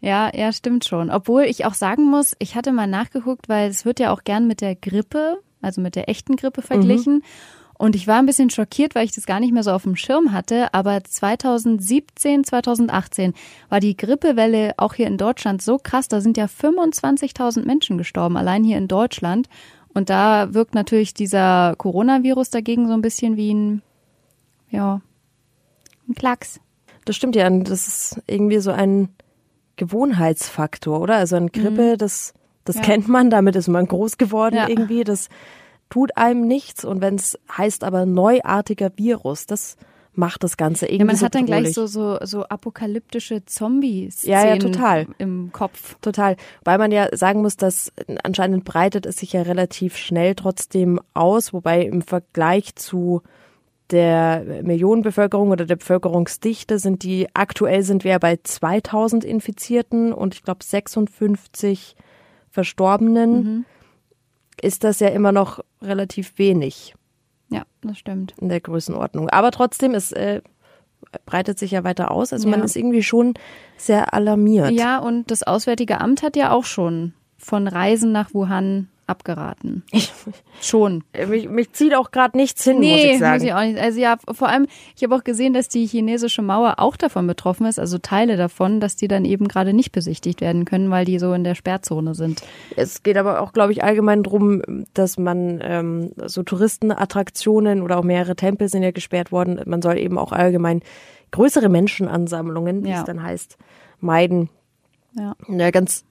Ja, 0.00 0.30
ja, 0.34 0.52
stimmt 0.52 0.84
schon. 0.84 1.10
Obwohl 1.10 1.44
ich 1.44 1.64
auch 1.64 1.74
sagen 1.74 2.04
muss, 2.04 2.34
ich 2.38 2.54
hatte 2.54 2.72
mal 2.72 2.86
nachgeguckt, 2.86 3.48
weil 3.48 3.70
es 3.70 3.84
wird 3.84 3.98
ja 3.98 4.12
auch 4.12 4.24
gern 4.24 4.46
mit 4.46 4.60
der 4.60 4.74
Grippe, 4.74 5.38
also 5.62 5.80
mit 5.80 5.96
der 5.96 6.08
echten 6.08 6.36
Grippe 6.36 6.62
verglichen. 6.62 7.16
Mhm. 7.16 7.22
Und 7.78 7.94
ich 7.94 8.06
war 8.06 8.18
ein 8.18 8.26
bisschen 8.26 8.48
schockiert, 8.48 8.94
weil 8.94 9.04
ich 9.04 9.12
das 9.12 9.26
gar 9.26 9.38
nicht 9.38 9.52
mehr 9.52 9.62
so 9.62 9.70
auf 9.70 9.82
dem 9.82 9.96
Schirm 9.96 10.32
hatte. 10.32 10.72
Aber 10.72 11.02
2017, 11.04 12.44
2018 12.44 13.34
war 13.68 13.80
die 13.80 13.96
Grippewelle 13.96 14.74
auch 14.78 14.94
hier 14.94 15.06
in 15.06 15.18
Deutschland 15.18 15.60
so 15.60 15.78
krass. 15.78 16.08
Da 16.08 16.20
sind 16.20 16.38
ja 16.38 16.46
25.000 16.46 17.66
Menschen 17.66 17.98
gestorben, 17.98 18.36
allein 18.36 18.64
hier 18.64 18.78
in 18.78 18.88
Deutschland. 18.88 19.48
Und 19.92 20.08
da 20.08 20.54
wirkt 20.54 20.74
natürlich 20.74 21.14
dieser 21.14 21.74
Coronavirus 21.76 22.50
dagegen 22.50 22.86
so 22.86 22.94
ein 22.94 23.02
bisschen 23.02 23.36
wie 23.36 23.52
ein, 23.52 23.82
ja, 24.70 25.00
ein 26.08 26.14
Klacks. 26.14 26.60
Das 27.04 27.16
stimmt 27.16 27.36
ja. 27.36 27.48
Das 27.50 27.86
ist 27.86 28.22
irgendwie 28.26 28.58
so 28.58 28.70
ein 28.70 29.10
Gewohnheitsfaktor, 29.76 31.00
oder? 31.00 31.16
Also 31.16 31.36
ein 31.36 31.52
Grippe, 31.52 31.92
mhm. 31.92 31.98
das, 31.98 32.34
das 32.64 32.76
ja. 32.76 32.82
kennt 32.82 33.08
man, 33.08 33.30
damit 33.30 33.56
ist 33.56 33.68
man 33.68 33.86
groß 33.86 34.18
geworden 34.18 34.56
ja. 34.56 34.68
irgendwie. 34.68 35.04
Das 35.04 35.28
tut 35.88 36.16
einem 36.16 36.46
nichts. 36.46 36.84
Und 36.84 37.00
wenn 37.00 37.16
es 37.16 37.38
heißt 37.56 37.84
aber 37.84 38.06
neuartiger 38.06 38.90
Virus, 38.96 39.46
das 39.46 39.76
macht 40.16 40.42
das 40.44 40.56
Ganze 40.56 40.86
irgendwie. 40.86 41.00
Ja, 41.00 41.04
man 41.04 41.16
so 41.16 41.26
hat 41.26 41.34
dann 41.34 41.46
gleich 41.46 41.72
so, 41.74 41.86
so, 41.86 42.18
so 42.22 42.44
apokalyptische 42.44 43.44
Zombies 43.44 44.22
ja, 44.22 44.46
ja, 44.46 44.56
total. 44.56 45.06
im 45.18 45.52
Kopf. 45.52 45.96
Total. 46.00 46.36
Weil 46.64 46.78
man 46.78 46.90
ja 46.90 47.08
sagen 47.14 47.42
muss, 47.42 47.56
dass 47.56 47.92
anscheinend 48.22 48.64
breitet 48.64 49.06
es 49.06 49.18
sich 49.18 49.34
ja 49.34 49.42
relativ 49.42 49.96
schnell 49.96 50.34
trotzdem 50.34 51.00
aus, 51.14 51.52
wobei 51.52 51.82
im 51.82 52.02
Vergleich 52.02 52.74
zu 52.76 53.22
der 53.90 54.62
Millionenbevölkerung 54.62 55.50
oder 55.50 55.64
der 55.64 55.76
Bevölkerungsdichte 55.76 56.78
sind 56.78 57.02
die, 57.02 57.28
aktuell 57.34 57.82
sind 57.82 58.04
wir 58.04 58.18
bei 58.18 58.38
2000 58.42 59.24
Infizierten 59.24 60.12
und 60.12 60.34
ich 60.34 60.42
glaube 60.42 60.64
56 60.64 61.96
Verstorbenen. 62.50 63.32
Mhm 63.32 63.64
ist 64.60 64.84
das 64.84 65.00
ja 65.00 65.08
immer 65.08 65.32
noch 65.32 65.60
relativ 65.82 66.38
wenig. 66.38 66.94
Ja, 67.50 67.62
das 67.82 67.98
stimmt. 67.98 68.34
In 68.40 68.48
der 68.48 68.60
Größenordnung. 68.60 69.28
Aber 69.30 69.50
trotzdem, 69.50 69.94
es 69.94 70.12
äh, 70.12 70.40
breitet 71.24 71.58
sich 71.58 71.72
ja 71.72 71.84
weiter 71.84 72.10
aus. 72.10 72.32
Also 72.32 72.48
ja. 72.48 72.56
man 72.56 72.64
ist 72.64 72.76
irgendwie 72.76 73.02
schon 73.02 73.34
sehr 73.76 74.14
alarmiert. 74.14 74.72
Ja, 74.72 74.98
und 74.98 75.30
das 75.30 75.42
Auswärtige 75.42 76.00
Amt 76.00 76.22
hat 76.22 76.36
ja 76.36 76.52
auch 76.52 76.64
schon 76.64 77.12
von 77.36 77.68
Reisen 77.68 78.12
nach 78.12 78.34
Wuhan 78.34 78.88
abgeraten. 79.06 79.84
Ich, 79.92 80.12
Schon. 80.60 81.04
Mich, 81.28 81.48
mich 81.48 81.72
zieht 81.72 81.94
auch 81.94 82.10
gerade 82.10 82.36
nichts 82.36 82.64
hin, 82.64 82.80
nee, 82.80 82.92
muss 82.92 83.04
ich 83.04 83.18
sagen. 83.18 83.34
Muss 83.34 83.42
ich 83.44 83.54
auch 83.54 83.60
nicht. 83.60 83.78
Also 83.78 84.00
ja, 84.00 84.16
vor 84.32 84.48
allem, 84.48 84.66
ich 84.96 85.02
habe 85.04 85.14
auch 85.14 85.24
gesehen, 85.24 85.52
dass 85.52 85.68
die 85.68 85.86
chinesische 85.86 86.42
Mauer 86.42 86.74
auch 86.78 86.96
davon 86.96 87.26
betroffen 87.26 87.66
ist, 87.66 87.78
also 87.78 87.98
Teile 87.98 88.36
davon, 88.36 88.80
dass 88.80 88.96
die 88.96 89.08
dann 89.08 89.24
eben 89.24 89.48
gerade 89.48 89.72
nicht 89.72 89.92
besichtigt 89.92 90.40
werden 90.40 90.64
können, 90.64 90.90
weil 90.90 91.04
die 91.04 91.18
so 91.18 91.32
in 91.32 91.44
der 91.44 91.54
Sperrzone 91.54 92.14
sind. 92.14 92.42
Es 92.74 93.02
geht 93.02 93.16
aber 93.16 93.40
auch, 93.40 93.52
glaube 93.52 93.72
ich, 93.72 93.84
allgemein 93.84 94.22
drum, 94.22 94.62
dass 94.94 95.18
man 95.18 95.60
ähm, 95.62 96.12
so 96.26 96.42
Touristenattraktionen 96.42 97.82
oder 97.82 97.98
auch 97.98 98.04
mehrere 98.04 98.34
Tempel 98.34 98.68
sind 98.68 98.82
ja 98.82 98.90
gesperrt 98.90 99.30
worden. 99.30 99.60
Man 99.66 99.82
soll 99.82 99.98
eben 99.98 100.18
auch 100.18 100.32
allgemein 100.32 100.80
größere 101.30 101.68
Menschenansammlungen, 101.68 102.84
wie 102.84 102.90
ja. 102.90 102.98
es 102.98 103.04
dann 103.04 103.22
heißt, 103.22 103.56
meiden. 104.00 104.48
Ja. 105.14 105.34
ja, 105.48 105.70
ganz 105.70 106.04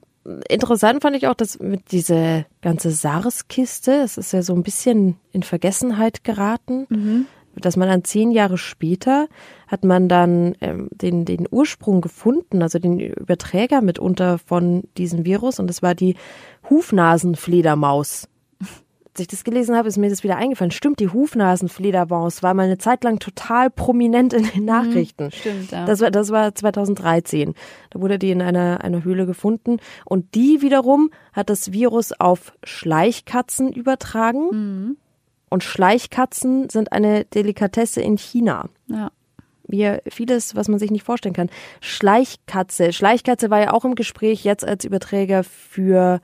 interessant 0.50 1.01
fand 1.01 1.15
ich 1.15 1.27
auch, 1.27 1.34
dass 1.34 1.60
mit 1.60 1.91
diese 1.91 2.46
ganze 2.62 2.91
SARS-Kiste, 2.91 4.01
es 4.03 4.17
ist 4.17 4.34
ja 4.34 4.41
so 4.41 4.53
ein 4.53 4.63
bisschen 4.63 5.17
in 5.32 5.44
Vergessenheit 5.44 6.24
geraten, 6.24 6.88
mhm. 6.89 7.25
dass 7.55 7.77
man 7.77 7.88
dann 7.88 8.03
zehn 8.03 8.32
Jahre 8.32 8.58
später 8.58 9.27
hat 9.67 9.84
man 9.84 10.10
dann 10.10 10.55
ähm, 10.62 10.89
den, 10.91 11.25
den 11.25 11.48
Ursprung 11.50 12.01
gefunden, 12.01 12.62
also 12.62 12.79
den 12.79 13.00
Überträger 13.00 13.82
mitunter 13.82 14.38
von 14.39 14.84
diesem 14.98 15.25
Virus 15.25 15.60
und 15.60 15.67
das 15.67 15.82
war 15.82 15.96
die 15.96 16.15
Hufnasenfledermaus 16.70 18.27
als 19.15 19.22
ich 19.22 19.27
das 19.27 19.45
gelesen 19.45 19.77
habe, 19.77 19.88
ist 19.88 19.98
mir 19.98 20.10
das 20.10 20.25
wieder 20.25 20.36
eingefallen. 20.36 20.72
Stimmt, 20.72 21.00
die 21.00 21.07
Hufnasenfledermaus 21.07 22.43
war 22.43 22.53
mal 22.53 22.63
eine 22.63 22.77
Zeit 22.77 23.05
lang 23.05 23.19
total 23.19 23.69
prominent 23.69 24.34
in 24.34 24.43
den 24.43 24.60
mhm, 24.60 24.65
Nachrichten. 24.65 25.25
Mhm, 25.25 25.31
stimmt, 25.31 25.72
ja. 25.72 25.86
Das 25.86 26.01
war, 26.01 26.12
das 26.12 26.31
war 26.31 26.53
2013. 26.53 27.53
Da 27.91 28.01
wurde 28.01 28.19
die 28.19 28.31
in 28.31 28.41
einer, 28.41 28.84
einer 28.84 29.05
Höhle 29.05 29.25
gefunden. 29.25 29.77
Und 30.03 30.36
die 30.36 30.62
wiederum 30.62 31.12
hat 31.31 31.50
das 31.50 31.72
Virus 31.72 32.12
auf 32.12 32.51
Schleichkatzen 32.65 33.72
übertragen. 33.72 34.50
Mhm. 34.51 34.98
Und 35.50 35.63
Schleichkatzen 35.63 36.69
sind 36.69 36.91
eine 36.91 37.24
Delikatesse 37.24 38.01
in 38.01 38.17
China. 38.17 38.67
Ja 38.88 39.12
wie 39.67 39.98
vieles, 40.10 40.55
was 40.55 40.67
man 40.67 40.77
sich 40.77 40.91
nicht 40.91 41.03
vorstellen 41.03 41.34
kann. 41.34 41.50
Schleichkatze. 41.81 42.93
Schleichkatze 42.93 43.50
war 43.50 43.62
ja 43.62 43.74
auch 43.74 43.84
im 43.84 43.95
Gespräch 43.95 44.43
jetzt 44.43 44.63
als 44.63 44.86
Überträger 44.86 45.43
für 45.43 46.22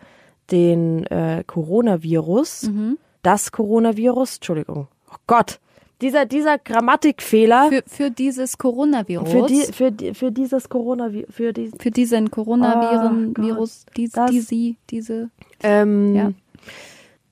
den 0.51 1.05
äh, 1.05 1.43
Coronavirus, 1.46 2.63
mhm. 2.63 2.98
das 3.22 3.51
Coronavirus, 3.51 4.36
Entschuldigung, 4.36 4.88
oh 5.10 5.15
Gott, 5.27 5.60
dieser, 6.01 6.25
dieser 6.25 6.58
Grammatikfehler. 6.58 7.70
Für, 7.70 7.84
für 7.86 8.12
dieses 8.12 8.58
Coronavirus. 8.58 9.29
Für, 9.29 9.46
die, 9.46 9.62
für, 9.72 9.91
die, 9.91 10.13
für 10.13 10.31
dieses 10.31 10.67
Coronavirus. 10.67 11.34
Für, 11.34 11.53
die, 11.53 11.72
für 11.79 11.91
diesen 11.91 12.31
Coronaviren-Virus. 12.31 13.86
Oh, 13.88 13.91
dies, 13.96 14.12
diese, 14.31 14.75
diese. 14.89 15.29
Ähm, 15.62 16.15
ja. 16.15 16.31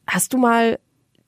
Hast 0.06 0.34
du 0.34 0.38
mal 0.38 0.78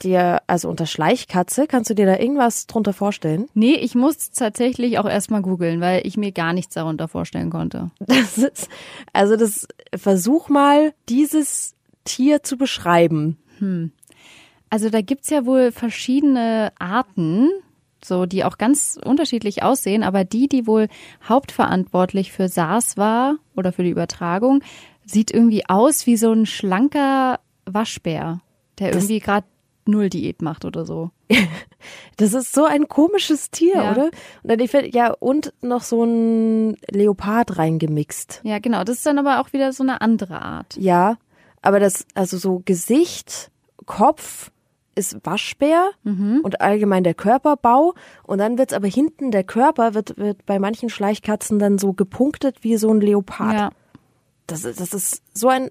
dir, 0.04 0.42
also 0.48 0.70
unter 0.70 0.86
Schleichkatze, 0.86 1.68
kannst 1.68 1.90
du 1.90 1.96
dir 1.96 2.06
da 2.06 2.18
irgendwas 2.18 2.68
drunter 2.68 2.94
vorstellen? 2.94 3.48
Nee, 3.54 3.76
ich 3.76 3.96
muss 3.96 4.32
tatsächlich 4.32 5.00
auch 5.00 5.08
erstmal 5.08 5.42
googeln, 5.42 5.82
weil 5.82 6.06
ich 6.06 6.18
mir 6.18 6.32
gar 6.32 6.54
nichts 6.54 6.76
darunter 6.76 7.08
vorstellen 7.08 7.50
konnte. 7.50 7.92
Das 8.00 8.38
ist, 8.38 8.70
also 9.14 9.36
das, 9.36 9.68
versuch 9.96 10.50
mal, 10.50 10.94
dieses 11.10 11.76
Tier 12.04 12.44
zu 12.44 12.58
beschreiben? 12.58 13.38
Hm. 13.60 13.92
Also 14.70 14.90
da 14.90 15.02
gibt's 15.02 15.30
ja 15.30 15.46
wohl 15.46 15.72
verschiedene 15.72 16.72
Arten, 16.80 17.50
so 18.04 18.26
die 18.26 18.44
auch 18.46 18.58
ganz 18.58 18.98
unterschiedlich 19.04 19.64
aussehen, 19.64 20.02
aber 20.04 20.24
die, 20.24 20.48
die 20.48 20.66
wohl 20.66 20.88
hauptverantwortlich 21.28 22.32
für 22.32 22.48
SARS 22.48 22.98
war 22.98 23.36
oder 23.56 23.72
für 23.74 23.84
die 23.84 23.90
Übertragung, 23.90 24.64
sieht 25.06 25.32
irgendwie 25.32 25.68
aus 25.68 26.06
wie 26.08 26.16
so 26.18 26.32
ein 26.32 26.46
schlanker 26.46 27.40
Waschbär, 27.66 28.40
der 28.80 28.92
Das- 28.92 29.04
irgendwie 29.04 29.20
gerade 29.20 29.46
null 29.86 30.10
Diät 30.10 30.42
macht 30.42 30.64
oder 30.66 30.86
so. 30.86 31.12
Das 32.18 32.34
ist 32.36 32.54
so 32.54 32.66
ein 32.66 32.88
komisches 32.88 33.50
Tier, 33.50 33.74
Ja. 33.76 33.92
oder? 33.94 34.06
Und 34.06 34.12
dann 34.52 34.60
ich 34.60 34.70
find, 34.70 34.94
ja 34.94 35.12
und 35.20 35.54
noch 35.64 35.82
so 35.82 36.04
ein 36.04 36.78
Leopard 36.92 37.58
reingemixt. 37.58 38.42
Ja, 38.44 38.60
genau. 38.60 38.84
Das 38.84 38.98
ist 38.98 39.06
dann 39.08 39.18
aber 39.18 39.42
auch 39.42 39.52
wieder 39.54 39.74
so 39.74 39.82
eine 39.82 40.02
andere 40.02 40.40
Art. 40.44 40.78
Ja, 40.78 41.18
aber 41.62 41.80
das 41.80 42.06
also 42.14 42.38
so 42.38 42.62
Gesicht, 42.66 43.52
Kopf 43.86 44.52
ist 44.96 45.18
Waschbär 45.24 45.92
und 46.04 46.60
allgemein 46.62 47.04
der 47.06 47.14
Körperbau 47.14 47.94
und 48.24 48.40
dann 48.40 48.58
wird's 48.58 48.74
aber 48.74 48.88
hinten 48.88 49.32
der 49.32 49.44
Körper 49.46 49.94
wird 49.94 50.18
wird 50.18 50.46
bei 50.46 50.60
manchen 50.60 50.90
Schleichkatzen 50.90 51.60
dann 51.60 51.78
so 51.78 51.94
gepunktet 51.94 52.58
wie 52.62 52.76
so 52.78 52.90
ein 52.94 53.00
Leopard. 53.00 53.54
Ja. 53.54 53.70
Das, 54.48 54.66
ist- 54.66 54.80
das 54.82 54.94
ist 54.94 55.22
so 55.34 55.48
ein 55.48 55.70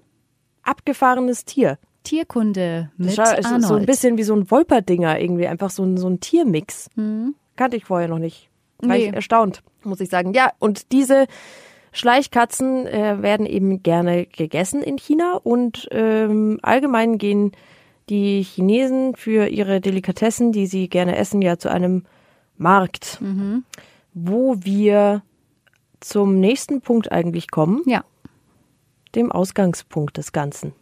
abgefahrenes 0.63 1.45
Tier. 1.45 1.77
Tierkunde 2.03 2.89
mit 2.97 3.15
Das 3.17 3.33
ist 3.37 3.45
Arnold. 3.45 3.63
so 3.63 3.75
ein 3.75 3.85
bisschen 3.85 4.17
wie 4.17 4.23
so 4.23 4.33
ein 4.35 4.49
Wolperdinger 4.49 5.19
irgendwie, 5.19 5.45
einfach 5.47 5.69
so 5.69 5.83
ein, 5.83 5.97
so 5.97 6.07
ein 6.09 6.19
Tiermix. 6.19 6.89
Kannte 7.55 7.77
ich 7.77 7.85
vorher 7.85 8.07
noch 8.07 8.17
nicht. 8.19 8.49
War 8.79 8.95
Nee. 8.97 9.05
ich 9.09 9.13
erstaunt, 9.13 9.61
muss 9.83 9.99
ich 9.99 10.09
sagen. 10.09 10.33
Ja, 10.33 10.51
und 10.57 10.91
diese 10.91 11.27
Schleichkatzen 11.91 12.87
äh, 12.87 13.21
werden 13.21 13.45
eben 13.45 13.83
gerne 13.83 14.25
gegessen 14.25 14.81
in 14.81 14.97
China 14.97 15.39
und 15.43 15.87
ähm, 15.91 16.59
allgemein 16.61 17.17
gehen 17.17 17.51
die 18.09 18.43
Chinesen 18.43 19.15
für 19.15 19.47
ihre 19.47 19.81
Delikatessen, 19.81 20.51
die 20.51 20.67
sie 20.67 20.89
gerne 20.89 21.15
essen, 21.17 21.41
ja 21.41 21.57
zu 21.57 21.69
einem 21.69 22.05
Markt, 22.57 23.19
wo 24.13 24.55
wir 24.59 25.23
zum 25.99 26.39
nächsten 26.39 26.81
Punkt 26.81 27.11
eigentlich 27.11 27.49
kommen, 27.51 27.81
Ja. 27.85 28.03
dem 29.15 29.31
Ausgangspunkt 29.31 30.17
des 30.17 30.31
Ganzen. 30.31 30.73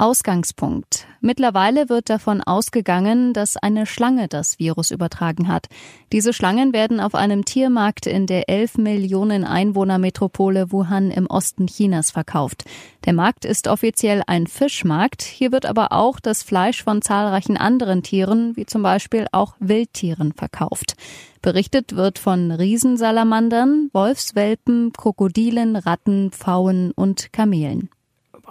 Ausgangspunkt. 0.00 1.06
Mittlerweile 1.20 1.90
wird 1.90 2.08
davon 2.08 2.40
ausgegangen, 2.40 3.34
dass 3.34 3.58
eine 3.58 3.84
Schlange 3.84 4.28
das 4.28 4.58
Virus 4.58 4.90
übertragen 4.90 5.46
hat. 5.48 5.66
Diese 6.10 6.32
Schlangen 6.32 6.72
werden 6.72 7.00
auf 7.00 7.14
einem 7.14 7.44
Tiermarkt 7.44 8.06
in 8.06 8.26
der 8.26 8.48
11 8.48 8.78
Millionen 8.78 9.44
Einwohnermetropole 9.44 10.72
Wuhan 10.72 11.10
im 11.10 11.26
Osten 11.26 11.66
Chinas 11.66 12.10
verkauft. 12.10 12.64
Der 13.04 13.12
Markt 13.12 13.44
ist 13.44 13.68
offiziell 13.68 14.22
ein 14.26 14.46
Fischmarkt. 14.46 15.22
Hier 15.22 15.52
wird 15.52 15.66
aber 15.66 15.92
auch 15.92 16.18
das 16.18 16.42
Fleisch 16.42 16.82
von 16.82 17.02
zahlreichen 17.02 17.58
anderen 17.58 18.02
Tieren, 18.02 18.56
wie 18.56 18.64
zum 18.64 18.82
Beispiel 18.82 19.26
auch 19.32 19.54
Wildtieren, 19.58 20.32
verkauft. 20.32 20.96
Berichtet 21.42 21.94
wird 21.94 22.18
von 22.18 22.50
Riesensalamandern, 22.50 23.90
Wolfswelpen, 23.92 24.94
Krokodilen, 24.94 25.76
Ratten, 25.76 26.30
Pfauen 26.30 26.92
und 26.92 27.34
Kamelen. 27.34 27.90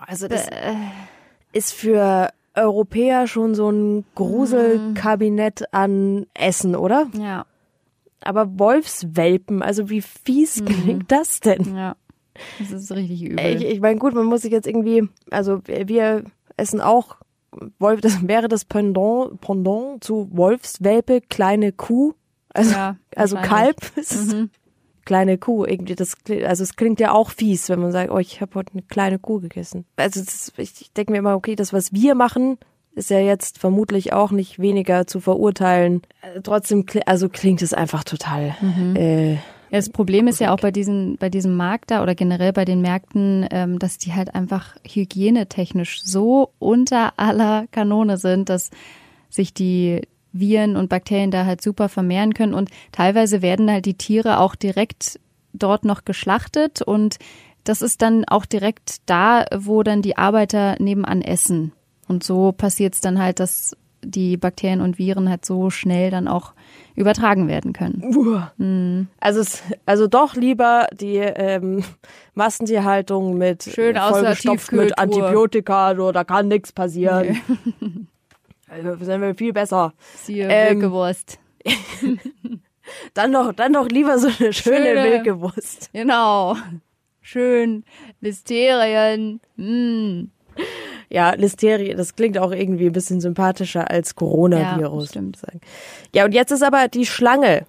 Also 0.06 0.27
das 0.27 0.48
ist 1.53 1.74
für 1.74 2.29
Europäer 2.56 3.27
schon 3.27 3.56
so 3.56 3.70
ein 3.70 4.06
Gruselkabinett 4.15 5.74
an 5.74 6.25
Essen, 6.34 6.75
oder? 6.75 7.08
Ja, 7.18 7.46
Aber 8.22 8.60
Wolfswelpen, 8.60 9.62
also 9.62 9.89
wie 9.89 10.01
fies 10.01 10.63
klingt 10.65 11.12
das 11.12 11.39
denn? 11.39 11.75
ja. 11.75 11.96
Das 12.58 12.72
ist 12.72 12.91
richtig 12.94 13.24
übel. 13.24 13.46
Ich, 13.46 13.65
ich 13.65 13.82
meine, 13.82 14.00
gut, 14.00 14.13
man 14.13 14.25
muss 14.25 14.44
sich 14.44 14.51
jetzt 14.51 14.65
irgendwie, 14.68 15.10
also 15.29 15.62
wir 15.65 16.24
essen 16.56 16.79
auch 16.79 17.18
Wolf, 17.79 18.00
das 18.00 18.25
wäre 18.27 18.48
das 18.48 18.63
Pendant, 18.63 19.41
Pendant 19.41 20.01
zu 20.03 20.29
Wolfswelpe, 20.32 21.20
kleine 21.20 21.74
Kuh. 21.74 22.13
Also, 22.53 22.72
Ja, 22.72 22.96
also. 23.15 23.36
Kalb 23.38 23.77
ist 23.98 24.36
kleine 25.10 25.39
Kuh. 25.39 25.66
Irgendwie, 25.66 25.96
das, 25.96 26.16
also 26.46 26.62
es 26.63 26.75
klingt 26.75 27.00
ja 27.00 27.12
auch 27.13 27.32
fies, 27.32 27.68
wenn 27.68 27.80
man 27.80 27.92
sagt, 27.92 28.12
oh, 28.12 28.20
ich 28.20 28.42
habe 28.42 28.54
heute 28.54 28.74
eine 28.74 28.84
kleine 28.84 29.18
Kuh 29.18 29.39
gegessen. 29.39 29.86
Also 29.96 30.20
das, 30.24 30.54
ich 30.58 30.94
denke 30.94 31.12
mir 31.12 31.18
immer, 31.18 31.36
okay, 31.36 31.56
das, 31.56 31.74
was 31.74 31.92
wir 31.94 32.13
machen, 32.13 32.60
ist 32.94 33.10
ja 33.10 33.20
jetzt 33.20 33.58
vermutlich 33.58 34.13
auch 34.13 34.30
nicht 34.30 34.60
weniger 34.60 35.08
zu 35.08 35.20
verurteilen. 35.20 36.04
Äh, 36.22 36.42
Trotzdem, 36.42 36.86
also 37.08 37.28
klingt 37.28 37.63
es 37.63 37.74
einfach 37.74 38.04
total. 38.04 38.56
Äh, 38.96 39.34
Ja, 39.72 39.78
das 39.78 39.89
Problem 39.89 40.28
ist 40.28 40.39
ja 40.39 40.54
auch 40.54 40.60
bei 40.60 40.72
diesen, 40.72 41.18
bei 41.18 41.30
diesem 41.30 41.56
Markt 41.56 41.89
da 41.89 42.04
oder 42.04 42.13
generell 42.13 42.54
bei 42.54 42.66
den 42.66 42.82
Märkten, 42.82 43.48
ähm, 43.51 43.80
dass 43.80 43.98
die 43.98 44.13
halt 44.13 44.36
einfach 44.36 44.75
hygienetechnisch 44.88 46.03
so 46.03 46.51
unter 46.60 47.14
aller 47.18 47.66
Kanone 47.72 48.18
sind, 48.18 48.50
dass 48.50 48.70
sich 49.29 49.53
die 49.53 50.01
Viren 50.31 50.75
und 50.75 50.89
Bakterien 50.89 51.31
da 51.31 51.46
halt 51.46 51.61
super 51.61 51.89
vermehren 51.89 52.33
können 52.33 52.53
und 52.53 52.70
teilweise 52.92 53.42
werden 53.42 53.70
halt 53.70 53.85
die 53.85 53.96
Tiere 53.96 54.39
auch 54.39 54.55
direkt 54.55 55.20
dort 55.53 55.85
noch 55.85 56.05
geschlachtet 56.05 56.81
und 56.81 57.18
das 57.63 57.81
ist 57.81 58.01
dann 58.01 58.25
auch 58.25 58.46
direkt 58.46 58.98
da, 59.05 59.46
wo 59.55 59.83
dann 59.83 60.01
die 60.01 60.18
Arbeiter 60.18 60.75
nebenan 60.79 61.22
essen. 61.22 61.72
Und 62.07 62.24
so 62.24 62.51
passiert 62.51 62.96
es 62.96 63.01
dann 63.01 63.20
halt, 63.20 63.39
dass 63.39 63.75
die 64.01 64.37
Bakterien 64.37 64.81
und 64.81 64.98
Viren 64.98 65.29
halt 65.29 65.46
so 65.46 65.70
schnell 65.70 66.09
dann 66.09 66.27
auch 66.27 66.53
übertragen 66.96 67.48
werden 67.48 67.74
können. 67.74 68.01
Also, 69.20 69.42
es, 69.42 69.61
also 69.85 70.07
doch 70.07 70.35
lieber 70.35 70.87
die 70.94 71.18
ähm, 71.18 71.83
Massentierhaltung 72.33 73.37
mit 73.37 73.63
Schön 73.63 73.96
vollgestopft 73.98 74.72
mit. 74.72 74.98
Antibiotika, 74.98 75.96
so, 75.96 76.11
da 76.11 76.24
kann 76.24 76.48
nichts 76.48 76.72
passieren. 76.72 77.37
Also 77.79 77.89
sind 79.01 79.22
wir 79.22 79.36
viel 79.36 79.53
besser. 79.53 79.94
Siehe 80.16 80.48
Ähm, 80.50 80.82
Wilkewurst. 80.82 81.40
Dann 83.14 83.32
doch, 83.32 83.53
dann 83.53 83.74
doch 83.74 83.88
lieber 83.88 84.18
so 84.18 84.27
eine 84.27 84.51
schöne, 84.51 84.53
Schöne. 84.53 85.03
Wildgewurst. 85.03 85.92
Genau. 85.94 86.55
Schön. 87.22 87.84
Listerien. 88.22 89.40
Mm. 89.58 90.32
Ja, 91.10 91.34
Listerie, 91.34 91.96
das 91.96 92.16
klingt 92.16 92.38
auch 92.38 92.51
irgendwie 92.51 92.88
ein 92.88 92.92
bisschen 92.92 93.22
sympathischer 93.22 93.90
als 93.90 94.16
Coronavirus. 94.16 95.05
Ja, 95.05 95.10
stimmt. 95.10 95.38
sagen. 95.38 95.62
Ja, 96.14 96.25
und 96.25 96.34
jetzt 96.34 96.51
ist 96.51 96.64
aber 96.64 96.88
die 96.88 97.05
Schlange 97.05 97.66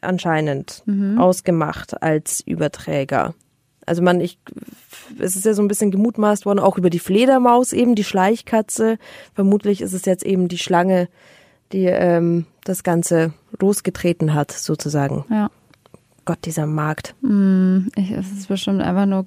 anscheinend 0.00 0.82
ausgemacht 1.18 2.02
als 2.02 2.40
Überträger. 2.40 3.34
Also 3.84 4.02
man, 4.02 4.20
ich, 4.20 4.38
es 5.18 5.36
ist 5.36 5.44
ja 5.44 5.54
so 5.54 5.62
ein 5.62 5.68
bisschen 5.68 5.90
gemutmaßt 5.90 6.46
worden, 6.46 6.58
auch 6.58 6.78
über 6.78 6.90
die 6.90 6.98
Fledermaus 6.98 7.72
eben, 7.72 7.94
die 7.94 8.04
Schleichkatze. 8.04 8.98
Vermutlich 9.34 9.80
ist 9.80 9.92
es 9.92 10.04
jetzt 10.04 10.24
eben 10.24 10.48
die 10.48 10.58
Schlange, 10.58 11.08
die 11.72 11.84
ähm, 11.84 12.46
das 12.64 12.82
Ganze 12.82 13.32
losgetreten 13.58 14.34
hat, 14.34 14.52
sozusagen. 14.52 15.24
Ja. 15.30 15.50
Gott, 16.24 16.38
dieser 16.44 16.66
Markt. 16.66 17.14
Ich, 17.22 18.10
es 18.10 18.30
ist 18.30 18.48
bestimmt 18.48 18.82
einfach 18.82 19.06
nur 19.06 19.26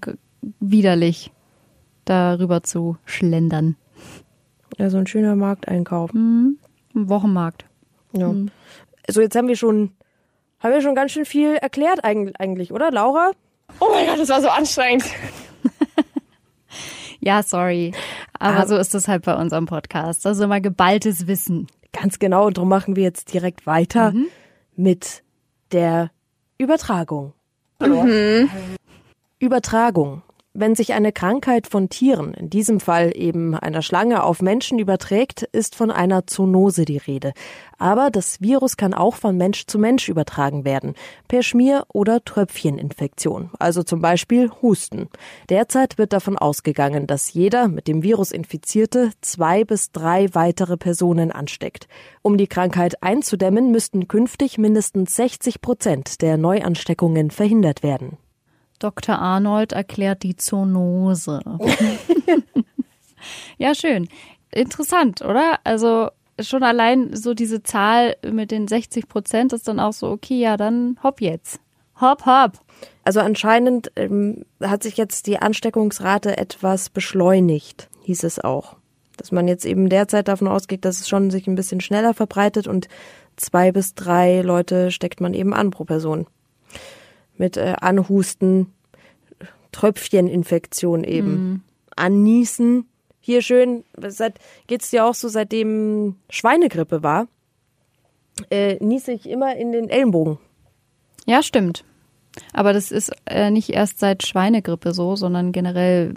widerlich, 0.60 1.32
darüber 2.06 2.63
zu 2.63 2.98
schlendern. 3.06 3.76
Ja, 4.78 4.89
so 4.89 4.98
ein 4.98 5.08
schöner 5.08 5.36
Markteinkauf. 5.36 6.12
Im 6.13 6.58
Wochenmarkt. 6.93 7.65
Ja. 8.13 8.34
Also 9.08 9.22
jetzt 9.22 9.36
haben 9.36 9.48
wir 9.48 9.56
schon, 9.56 9.91
haben 10.60 10.72
wir 10.72 10.82
schon 10.82 10.96
ganz 10.96 11.12
schön 11.12 11.26
viel 11.26 11.56
erklärt 11.56 12.04
eigentlich, 12.04 12.39
eigentlich, 12.39 12.72
oder 12.72 12.91
Laura? 12.91 13.32
Oh 13.80 13.88
mein 13.91 14.06
Gott, 14.08 14.19
das 14.19 14.30
war 14.30 14.41
so 14.41 14.50
anstrengend. 14.50 15.04
Ja, 17.25 17.41
sorry. 17.41 17.93
Aber 18.38 18.57
Aber- 18.57 18.67
so 18.67 18.77
ist 18.77 18.93
es 18.95 19.07
halt 19.07 19.23
bei 19.23 19.33
unserem 19.36 19.65
Podcast. 19.65 20.25
Ist 20.25 20.39
immer 20.41 20.59
geballtes 20.59 21.25
Wissen. 21.27 21.67
Ganz 21.93 22.19
genau, 22.19 22.47
und 22.47 22.57
darum 22.57 22.69
machen 22.69 22.95
wir 22.95 23.03
jetzt 23.03 23.33
direkt 23.33 23.65
weiter 23.67 24.13
mit 24.75 25.23
der 25.71 26.09
Übertragung. 26.57 27.33
Übertragung. 29.39 30.21
Wenn 30.55 30.75
sich 30.75 30.93
eine 30.93 31.11
Krankheit 31.11 31.65
von 31.65 31.89
Tieren, 31.89 32.35
in 32.35 32.51
diesem 32.51 32.79
Fall 32.79 33.11
eben 33.15 33.55
einer 33.55 33.81
Schlange, 33.81 34.21
auf 34.21 34.39
Menschen 34.43 34.77
überträgt, 34.77 35.41
ist 35.51 35.73
von 35.73 35.89
einer 35.89 36.27
Zoonose 36.27 36.85
die 36.85 36.97
Rede. 36.97 37.33
Aber 37.79 38.11
das 38.11 38.39
Virus 38.39 38.77
kann 38.77 38.93
auch 38.93 39.15
von 39.15 39.35
Mensch 39.35 39.65
zu 39.65 39.79
Mensch 39.79 40.09
übertragen 40.09 40.63
werden, 40.63 40.93
per 41.27 41.41
Schmier- 41.41 41.85
oder 41.91 42.23
Tröpfcheninfektion, 42.23 43.49
also 43.57 43.81
zum 43.81 43.99
Beispiel 43.99 44.51
Husten. 44.61 45.09
Derzeit 45.49 45.97
wird 45.97 46.13
davon 46.13 46.37
ausgegangen, 46.37 47.07
dass 47.07 47.33
jeder 47.33 47.67
mit 47.67 47.87
dem 47.87 48.03
Virus 48.03 48.31
Infizierte 48.31 49.09
zwei 49.21 49.63
bis 49.63 49.91
drei 49.91 50.27
weitere 50.35 50.77
Personen 50.77 51.31
ansteckt. 51.31 51.87
Um 52.21 52.37
die 52.37 52.47
Krankheit 52.47 53.01
einzudämmen, 53.01 53.71
müssten 53.71 54.07
künftig 54.07 54.59
mindestens 54.59 55.15
60 55.15 55.61
Prozent 55.61 56.21
der 56.21 56.37
Neuansteckungen 56.37 57.31
verhindert 57.31 57.81
werden. 57.81 58.19
Dr. 58.84 59.17
Arnold 59.17 59.72
erklärt 59.72 60.24
die 60.24 60.36
Zoonose. 60.36 61.39
ja, 63.58 63.74
schön. 63.74 64.10
Interessant, 64.52 65.22
oder? 65.22 65.60
Also 65.63 66.10
schon 66.39 66.63
allein 66.63 67.15
so 67.15 67.34
diese 67.34 67.63
Zahl 67.63 68.15
mit 68.30 68.52
den 68.52 68.67
60 68.67 69.08
Prozent 69.08 69.54
ist 69.54 69.67
dann 69.67 69.80
auch 69.80 69.93
so, 69.93 70.10
okay, 70.10 70.39
ja, 70.39 70.58
dann 70.58 70.98
hopp 71.04 71.22
jetzt. 71.22 71.60
Hopp, 72.00 72.26
hopp. 72.26 72.54
Also 73.04 73.19
anscheinend 73.19 73.91
ähm, 73.96 74.46
hat 74.62 74.84
sich 74.84 74.98
jetzt 74.98 75.28
die 75.28 75.39
Ansteckungsrate 75.39 76.38
etwas 76.38 76.89
beschleunigt, 76.89 77.89
hieß 78.04 78.24
es 78.24 78.39
auch. 78.39 78.78
Dass 79.17 79.32
man 79.32 79.48
jetzt 79.48 79.65
eben 79.65 79.89
derzeit 79.89 80.28
davon 80.28 80.48
ausgeht, 80.48 80.86
dass 80.86 81.00
es 81.00 81.08
schon 81.08 81.30
sich 81.30 81.48
ein 81.48 81.56
bisschen 81.56 81.82
schneller 81.82 82.13
verbreitet 82.13 82.67
und 82.67 82.88
zwei 83.36 83.72
bis 83.72 83.93
drei 83.93 84.41
Leute 84.41 84.91
steckt 84.91 85.22
man 85.22 85.34
eben 85.34 85.54
an 85.54 85.69
pro 85.69 85.86
Person. 85.86 86.26
Mit 87.38 87.58
äh, 87.58 87.76
Anhusten, 87.82 88.74
Tröpfcheninfektion 89.72 91.04
eben. 91.04 91.63
Anniesen. 91.96 92.88
Hier 93.19 93.41
schön, 93.41 93.84
seit, 94.08 94.39
geht's 94.67 94.89
dir 94.89 95.06
auch 95.06 95.13
so, 95.13 95.30
seitdem 95.30 96.17
Schweinegrippe 96.30 97.04
war, 97.04 97.28
äh, 98.50 98.78
niese 98.84 99.13
ich 99.13 99.30
immer 99.30 99.56
in 99.56 99.72
den 99.72 99.89
Ellenbogen. 99.89 100.39
Ja, 101.26 101.41
stimmt. 101.41 101.86
Aber 102.52 102.74
das 102.74 102.91
ist 102.91 103.12
äh, 103.26 103.52
nicht 103.52 103.69
erst 103.69 104.00
seit 104.00 104.26
Schweinegrippe 104.26 104.93
so, 104.93 105.15
sondern 105.15 105.52
generell 105.52 106.13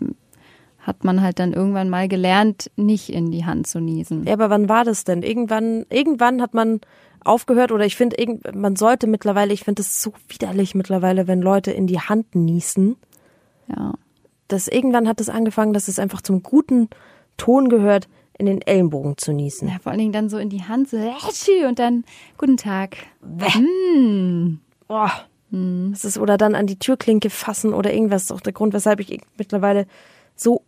hat 0.79 1.05
man 1.05 1.21
halt 1.21 1.39
dann 1.39 1.53
irgendwann 1.53 1.91
mal 1.91 2.09
gelernt, 2.09 2.71
nicht 2.77 3.11
in 3.11 3.31
die 3.31 3.45
Hand 3.45 3.67
zu 3.67 3.81
niesen. 3.81 4.25
Ja, 4.25 4.33
aber 4.35 4.51
wann 4.51 4.69
war 4.69 4.85
das 4.85 5.05
denn? 5.05 5.23
Irgendwann, 5.23 5.85
irgendwann 5.91 6.41
hat 6.41 6.55
man 6.55 6.81
aufgehört 7.27 7.73
oder 7.73 7.85
ich 7.85 7.97
finde, 7.97 8.17
man 8.55 8.77
sollte 8.77 9.07
mittlerweile, 9.07 9.53
ich 9.53 9.65
finde 9.65 9.83
es 9.83 10.03
so 10.03 10.13
widerlich 10.29 10.75
mittlerweile, 10.75 11.27
wenn 11.27 11.43
Leute 11.43 11.71
in 11.71 11.87
die 11.87 12.01
Hand 12.01 12.35
niesen. 12.35 12.97
Ja. 13.69 13.95
Das 14.49 14.69
irgendwann 14.69 15.09
hat 15.09 15.21
es 15.21 15.29
angefangen, 15.29 15.73
dass 15.73 15.89
es 15.89 15.99
einfach 15.99 16.23
zum 16.23 16.43
guten 16.43 16.89
Ton 17.37 17.69
gehört, 17.69 18.09
in 18.39 18.47
den 18.47 18.61
Ellenbogen 18.61 19.17
zu 19.17 19.33
niesen. 19.33 19.69
ja. 19.69 19.79
Vor 19.81 19.93
allen 19.93 19.99
Dingen 19.99 20.13
dann 20.13 20.29
so 20.29 20.39
in 20.39 20.51
die 20.51 20.63
Hand, 20.63 20.91
so 20.91 20.99
und 21.67 21.79
dann 21.79 22.05
Guten 22.37 22.57
Tag. 22.57 22.97
Mm. 23.23 24.59
Oh. 24.89 25.09
Das 25.51 26.05
ist, 26.05 26.19
oder 26.19 26.37
dann 26.37 26.55
an 26.55 26.67
die 26.67 26.79
Türklinke 26.79 27.31
fassen 27.31 27.73
oder 27.73 27.93
irgendwas. 27.93 28.23
Das 28.23 28.31
ist 28.31 28.37
auch 28.37 28.43
der 28.43 28.53
Grund, 28.53 28.75
weshalb 28.75 29.01
ich 29.01 29.21
mittlerweile 29.39 29.87
so 30.35 30.63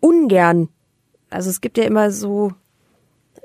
ungern. 0.00 0.68
Also 1.28 1.50
es 1.50 1.60
gibt 1.60 1.76
ja 1.78 1.84
immer 1.84 2.10
so, 2.10 2.52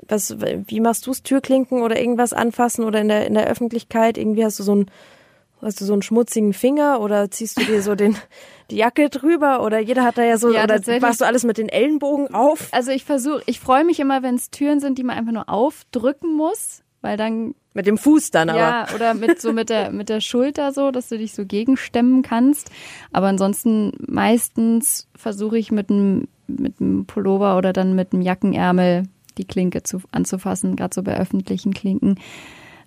was, 0.08 0.36
wie 0.40 0.80
machst 0.80 1.06
du's, 1.06 1.22
Türklinken 1.22 1.82
oder 1.82 1.98
irgendwas 1.98 2.32
anfassen 2.32 2.84
oder 2.84 3.00
in 3.00 3.08
der, 3.08 3.26
in 3.26 3.34
der 3.34 3.46
Öffentlichkeit? 3.46 4.18
Irgendwie 4.18 4.44
hast 4.44 4.58
du 4.58 4.62
so 4.62 4.72
einen, 4.72 4.86
hast 5.62 5.80
du 5.80 5.84
so 5.84 5.92
einen 5.92 6.02
schmutzigen 6.02 6.52
Finger 6.52 7.00
oder 7.00 7.30
ziehst 7.30 7.60
du 7.60 7.64
dir 7.64 7.82
so 7.82 7.94
den, 7.94 8.16
die 8.70 8.76
Jacke 8.76 9.10
drüber 9.10 9.62
oder 9.62 9.78
jeder 9.78 10.04
hat 10.04 10.18
da 10.18 10.24
ja 10.24 10.38
so, 10.38 10.52
Ja, 10.52 10.64
oder 10.64 10.80
machst 11.00 11.20
du 11.20 11.24
alles 11.24 11.44
mit 11.44 11.58
den 11.58 11.68
Ellenbogen 11.68 12.32
auf? 12.34 12.68
Also 12.72 12.90
ich 12.90 13.04
versuche, 13.04 13.42
ich 13.46 13.60
freue 13.60 13.84
mich 13.84 14.00
immer, 14.00 14.22
wenn 14.22 14.36
es 14.36 14.50
Türen 14.50 14.80
sind, 14.80 14.98
die 14.98 15.04
man 15.04 15.16
einfach 15.16 15.32
nur 15.32 15.48
aufdrücken 15.48 16.34
muss, 16.36 16.82
weil 17.00 17.16
dann 17.16 17.54
Mit 17.74 17.86
dem 17.86 17.98
Fuß 17.98 18.30
dann 18.30 18.48
aber. 18.48 18.58
Ja, 18.58 18.86
oder 18.94 19.14
mit 19.14 19.40
so 19.40 19.52
mit 19.52 19.70
der 19.70 19.90
mit 19.90 20.08
der 20.08 20.20
Schulter 20.20 20.72
so, 20.72 20.90
dass 20.90 21.08
du 21.08 21.18
dich 21.18 21.34
so 21.34 21.44
gegenstemmen 21.44 22.22
kannst. 22.22 22.70
Aber 23.12 23.26
ansonsten 23.28 23.92
meistens 24.06 25.08
versuche 25.14 25.58
ich 25.58 25.70
mit 25.70 25.90
einem 25.90 26.28
mit 26.48 26.80
einem 26.80 27.06
Pullover 27.06 27.56
oder 27.58 27.72
dann 27.72 27.94
mit 27.94 28.12
einem 28.12 28.22
Jackenärmel 28.22 29.04
die 29.38 29.44
Klinke 29.46 29.82
zu, 29.82 30.00
anzufassen, 30.12 30.76
gerade 30.76 30.94
so 30.94 31.02
bei 31.02 31.18
öffentlichen 31.18 31.74
Klinken. 31.74 32.18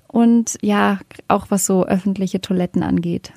Und 0.08 0.58
ja, 0.62 1.00
auch 1.28 1.48
was 1.50 1.66
so 1.66 1.86
öffentliche 1.86 2.42
Toiletten 2.42 2.84
angeht. 2.84 3.32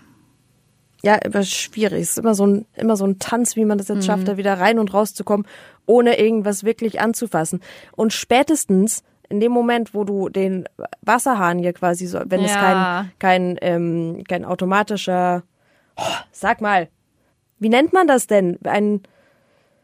Ja, 1.03 1.19
aber 1.25 1.43
schwierig. 1.43 2.03
Es 2.03 2.11
ist 2.11 2.19
immer 2.19 2.35
so 2.35 2.47
ein, 2.47 2.65
immer 2.77 2.97
so 2.97 3.05
ein 3.05 3.19
Tanz, 3.19 3.57
wie 3.57 3.65
man 3.65 3.77
das 3.77 3.89
jetzt 3.89 4.07
schafft, 4.07 4.29
da 4.29 4.37
wieder 4.37 4.59
rein 4.59 4.79
und 4.79 4.95
rauszukommen, 4.95 5.47
ohne 5.85 6.19
irgendwas 6.19 6.63
wirklich 6.65 7.01
anzufassen. 7.01 7.61
Und 7.97 8.13
spätestens 8.13 9.03
in 9.29 9.41
dem 9.41 9.51
Moment, 9.51 9.95
wo 9.95 10.05
du 10.05 10.29
den 10.29 10.69
Wasserhahn 11.01 11.59
hier 11.59 11.73
quasi 11.73 12.07
so, 12.07 12.21
wenn 12.27 12.43
es 12.45 12.53
Ja. 12.55 12.61
kein, 12.61 13.11
kein, 13.19 13.59
ähm, 13.63 14.25
kein 14.29 14.45
automatischer, 14.45 15.43
oh, 15.97 16.03
sag 16.31 16.61
mal, 16.61 16.89
wie 17.59 17.69
nennt 17.69 17.93
man 17.93 18.07
das 18.07 18.27
denn? 18.27 18.59
Ein, 18.65 19.01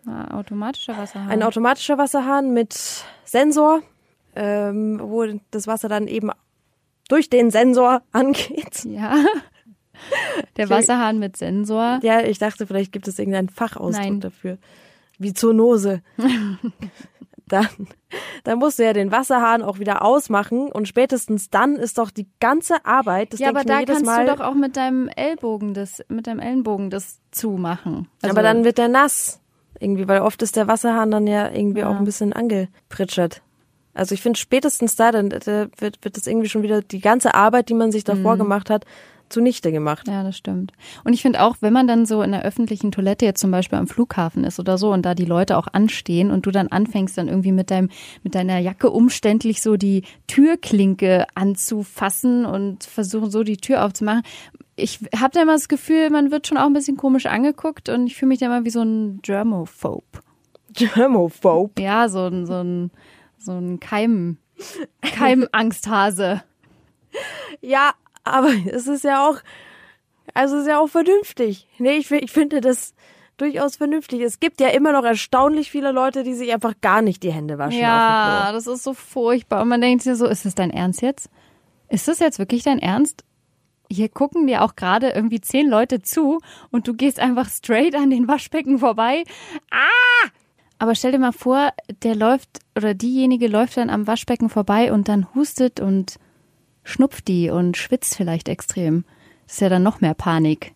Ah, 0.06 0.38
automatischer 0.38 0.96
Wasserhahn. 0.96 1.30
ein 1.30 1.42
automatischer 1.42 1.98
Wasserhahn 1.98 2.52
mit 2.52 3.04
Sensor, 3.24 3.82
ähm, 4.34 5.00
wo 5.02 5.24
das 5.50 5.66
Wasser 5.66 5.88
dann 5.88 6.06
eben 6.06 6.30
durch 7.08 7.28
den 7.30 7.50
Sensor 7.50 8.02
angeht. 8.12 8.84
ja. 8.84 9.16
Der 10.56 10.70
Wasserhahn 10.70 11.18
mit 11.18 11.36
Sensor. 11.36 11.98
Ja, 12.02 12.20
ich 12.20 12.38
dachte, 12.38 12.66
vielleicht 12.68 12.92
gibt 12.92 13.08
es 13.08 13.18
irgendeinen 13.18 13.48
Fachausdruck 13.48 14.04
Nein. 14.04 14.20
dafür. 14.20 14.58
Wie 15.18 15.34
Zoonose. 15.34 16.02
dann, 17.48 17.68
dann 18.44 18.58
musst 18.58 18.78
du 18.78 18.84
ja 18.84 18.92
den 18.92 19.10
Wasserhahn 19.10 19.62
auch 19.62 19.78
wieder 19.78 20.02
ausmachen 20.02 20.70
und 20.70 20.86
spätestens 20.86 21.50
dann 21.50 21.76
ist 21.76 21.98
doch 21.98 22.10
die 22.10 22.28
ganze 22.40 22.84
Arbeit, 22.84 23.32
das 23.32 23.40
Ja, 23.40 23.48
aber 23.48 23.64
da 23.64 23.82
kannst 23.82 24.04
Mal, 24.04 24.26
du 24.26 24.36
doch 24.36 24.40
auch 24.40 24.54
mit 24.54 24.76
deinem 24.76 25.08
Ellbogen 25.08 25.74
das, 25.74 26.04
mit 26.08 26.26
deinem 26.26 26.40
Ellenbogen 26.40 26.90
das 26.90 27.20
zumachen. 27.30 28.08
Also, 28.22 28.32
aber 28.32 28.42
dann 28.42 28.64
wird 28.64 28.78
der 28.78 28.88
nass. 28.88 29.40
Irgendwie, 29.80 30.08
weil 30.08 30.20
oft 30.20 30.42
ist 30.42 30.56
der 30.56 30.68
Wasserhahn 30.68 31.10
dann 31.10 31.26
ja 31.26 31.50
irgendwie 31.50 31.84
auch 31.84 31.96
ein 31.96 32.04
bisschen 32.04 32.32
angepritschert. 32.32 33.42
Also 33.94 34.14
ich 34.14 34.22
finde 34.22 34.38
spätestens 34.38 34.96
da, 34.96 35.10
dann 35.12 35.30
wird, 35.32 36.04
wird 36.04 36.16
das 36.16 36.26
irgendwie 36.26 36.48
schon 36.48 36.62
wieder 36.62 36.82
die 36.82 37.00
ganze 37.00 37.34
Arbeit, 37.34 37.68
die 37.68 37.74
man 37.74 37.90
sich 37.92 38.04
davor 38.04 38.34
Mhm. 38.34 38.38
gemacht 38.40 38.70
hat, 38.70 38.84
zunichte 39.28 39.72
gemacht. 39.72 40.06
Ja, 40.08 40.22
das 40.22 40.36
stimmt. 40.38 40.72
Und 41.04 41.12
ich 41.12 41.22
finde 41.22 41.42
auch, 41.42 41.56
wenn 41.60 41.72
man 41.72 41.86
dann 41.86 42.06
so 42.06 42.22
in 42.22 42.30
der 42.32 42.44
öffentlichen 42.44 42.92
Toilette 42.92 43.24
jetzt 43.26 43.40
zum 43.40 43.50
Beispiel 43.50 43.78
am 43.78 43.86
Flughafen 43.86 44.44
ist 44.44 44.58
oder 44.58 44.78
so 44.78 44.90
und 44.92 45.02
da 45.02 45.14
die 45.14 45.24
Leute 45.24 45.56
auch 45.58 45.66
anstehen 45.70 46.30
und 46.30 46.46
du 46.46 46.50
dann 46.50 46.68
anfängst 46.68 47.18
dann 47.18 47.28
irgendwie 47.28 47.52
mit 47.52 47.70
deinem, 47.70 47.90
mit 48.22 48.34
deiner 48.34 48.58
Jacke 48.58 48.88
umständlich 48.90 49.60
so 49.60 49.76
die 49.76 50.02
Türklinke 50.28 51.26
anzufassen 51.34 52.46
und 52.46 52.84
versuchen 52.84 53.30
so 53.30 53.42
die 53.42 53.58
Tür 53.58 53.84
aufzumachen. 53.84 54.22
Ich 54.78 55.00
habe 55.16 55.32
da 55.32 55.42
immer 55.42 55.54
das 55.54 55.68
Gefühl, 55.68 56.10
man 56.10 56.30
wird 56.30 56.46
schon 56.46 56.56
auch 56.56 56.66
ein 56.66 56.72
bisschen 56.72 56.96
komisch 56.96 57.26
angeguckt 57.26 57.88
und 57.88 58.06
ich 58.06 58.16
fühle 58.16 58.28
mich 58.28 58.38
da 58.38 58.46
immer 58.46 58.64
wie 58.64 58.70
so 58.70 58.82
ein 58.82 59.20
Germophobe. 59.22 60.04
Germophobe. 60.72 61.82
Ja, 61.82 62.08
so 62.08 62.26
ein, 62.26 62.46
so 62.46 62.62
ein, 62.62 62.90
so 63.38 63.52
ein 63.52 63.80
Keim, 63.80 64.38
Keimangsthase. 65.02 66.42
Ja, 67.60 67.92
aber 68.24 68.50
es 68.70 68.86
ist 68.86 69.04
ja 69.04 69.28
auch, 69.28 69.38
also 70.34 70.56
es 70.56 70.62
ist 70.62 70.68
ja 70.68 70.78
auch 70.78 70.88
vernünftig. 70.88 71.66
Nee, 71.78 71.96
ich, 71.96 72.10
ich 72.10 72.30
finde 72.30 72.60
das 72.60 72.94
durchaus 73.36 73.76
vernünftig. 73.76 74.20
Es 74.20 74.40
gibt 74.40 74.60
ja 74.60 74.68
immer 74.68 74.92
noch 74.92 75.04
erstaunlich 75.04 75.70
viele 75.70 75.92
Leute, 75.92 76.22
die 76.22 76.34
sich 76.34 76.52
einfach 76.52 76.74
gar 76.80 77.02
nicht 77.02 77.22
die 77.22 77.32
Hände 77.32 77.58
waschen 77.58 77.80
Ja, 77.80 78.50
das 78.52 78.66
ist 78.66 78.84
so 78.84 78.94
furchtbar. 78.94 79.62
Und 79.62 79.68
man 79.68 79.80
denkt 79.80 80.02
sich 80.02 80.16
so, 80.16 80.26
ist 80.26 80.44
das 80.44 80.54
dein 80.54 80.70
Ernst 80.70 81.02
jetzt? 81.02 81.30
Ist 81.88 82.06
das 82.06 82.18
jetzt 82.18 82.38
wirklich 82.38 82.64
dein 82.64 82.78
Ernst? 82.78 83.24
Hier 83.90 84.08
gucken 84.08 84.46
dir 84.46 84.62
auch 84.62 84.76
gerade 84.76 85.10
irgendwie 85.10 85.40
zehn 85.40 85.68
Leute 85.68 86.02
zu 86.02 86.40
und 86.70 86.86
du 86.86 86.94
gehst 86.94 87.18
einfach 87.18 87.48
straight 87.48 87.94
an 87.94 88.10
den 88.10 88.28
Waschbecken 88.28 88.78
vorbei. 88.78 89.24
Ah! 89.70 90.28
Aber 90.78 90.94
stell 90.94 91.12
dir 91.12 91.18
mal 91.18 91.32
vor, 91.32 91.72
der 92.02 92.14
läuft 92.14 92.60
oder 92.76 92.94
diejenige 92.94 93.48
läuft 93.48 93.76
dann 93.76 93.90
am 93.90 94.06
Waschbecken 94.06 94.48
vorbei 94.48 94.92
und 94.92 95.08
dann 95.08 95.34
hustet 95.34 95.80
und 95.80 96.18
schnupft 96.84 97.28
die 97.28 97.50
und 97.50 97.76
schwitzt 97.76 98.14
vielleicht 98.16 98.48
extrem. 98.48 99.04
Das 99.46 99.54
ist 99.54 99.60
ja 99.60 99.68
dann 99.68 99.82
noch 99.82 100.00
mehr 100.00 100.14
Panik. 100.14 100.74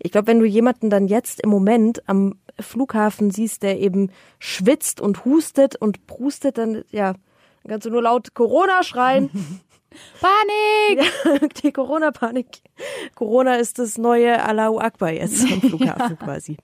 Ich 0.00 0.12
glaube, 0.12 0.26
wenn 0.28 0.40
du 0.40 0.44
jemanden 0.44 0.90
dann 0.90 1.08
jetzt 1.08 1.40
im 1.40 1.50
Moment 1.50 2.06
am 2.08 2.34
Flughafen 2.60 3.30
siehst, 3.30 3.62
der 3.62 3.78
eben 3.80 4.10
schwitzt 4.38 5.00
und 5.00 5.24
hustet 5.24 5.76
und 5.76 6.06
prustet, 6.06 6.58
dann, 6.58 6.84
ja, 6.90 7.14
dann 7.62 7.70
kannst 7.70 7.86
du 7.86 7.90
nur 7.90 8.02
laut 8.02 8.34
Corona 8.34 8.82
schreien. 8.82 9.30
Panik! 10.20 11.52
die 11.62 11.72
Corona-Panik. 11.72 12.46
Corona 13.14 13.54
ist 13.56 13.78
das 13.78 13.98
neue 13.98 14.42
Allahu 14.42 14.78
Akbar 14.78 15.10
jetzt 15.10 15.42
am 15.50 15.60
Flughafen 15.60 16.18
quasi. 16.18 16.56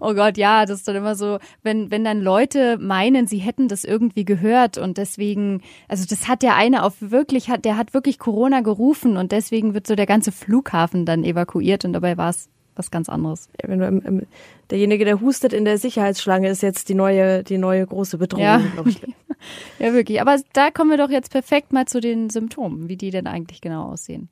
Oh 0.00 0.14
Gott, 0.14 0.36
ja, 0.36 0.64
das 0.64 0.78
ist 0.78 0.88
dann 0.88 0.96
immer 0.96 1.16
so, 1.16 1.38
wenn, 1.62 1.90
wenn 1.90 2.04
dann 2.04 2.20
Leute 2.20 2.78
meinen, 2.78 3.26
sie 3.26 3.38
hätten 3.38 3.66
das 3.66 3.82
irgendwie 3.82 4.24
gehört 4.24 4.78
und 4.78 4.96
deswegen, 4.96 5.62
also 5.88 6.04
das 6.08 6.28
hat 6.28 6.42
der 6.42 6.54
eine 6.54 6.84
auf 6.84 6.94
wirklich, 7.00 7.48
hat, 7.50 7.64
der 7.64 7.76
hat 7.76 7.92
wirklich 7.92 8.20
Corona 8.20 8.60
gerufen 8.60 9.16
und 9.16 9.32
deswegen 9.32 9.74
wird 9.74 9.86
so 9.88 9.96
der 9.96 10.06
ganze 10.06 10.30
Flughafen 10.30 11.04
dann 11.04 11.24
evakuiert 11.24 11.84
und 11.84 11.94
dabei 11.94 12.16
war 12.16 12.30
es 12.30 12.48
was 12.76 12.90
ganz 12.90 13.08
anderes. 13.08 13.48
Wenn 13.62 13.78
du 13.78 13.86
im, 13.86 14.22
derjenige, 14.70 15.04
der 15.04 15.20
hustet 15.20 15.52
in 15.52 15.64
der 15.64 15.78
Sicherheitsschlange, 15.78 16.48
ist 16.48 16.62
jetzt 16.62 16.88
die 16.88 16.94
neue, 16.94 17.42
die 17.42 17.58
neue 17.58 17.86
große 17.86 18.18
Bedrohung, 18.18 18.42
Ja. 18.44 18.60
Ja, 19.78 19.92
wirklich. 19.92 20.20
Aber 20.20 20.38
da 20.54 20.70
kommen 20.70 20.90
wir 20.90 20.96
doch 20.96 21.10
jetzt 21.10 21.30
perfekt 21.30 21.72
mal 21.72 21.86
zu 21.86 22.00
den 22.00 22.30
Symptomen, 22.30 22.88
wie 22.88 22.96
die 22.96 23.10
denn 23.10 23.26
eigentlich 23.26 23.60
genau 23.60 23.92
aussehen. 23.92 24.28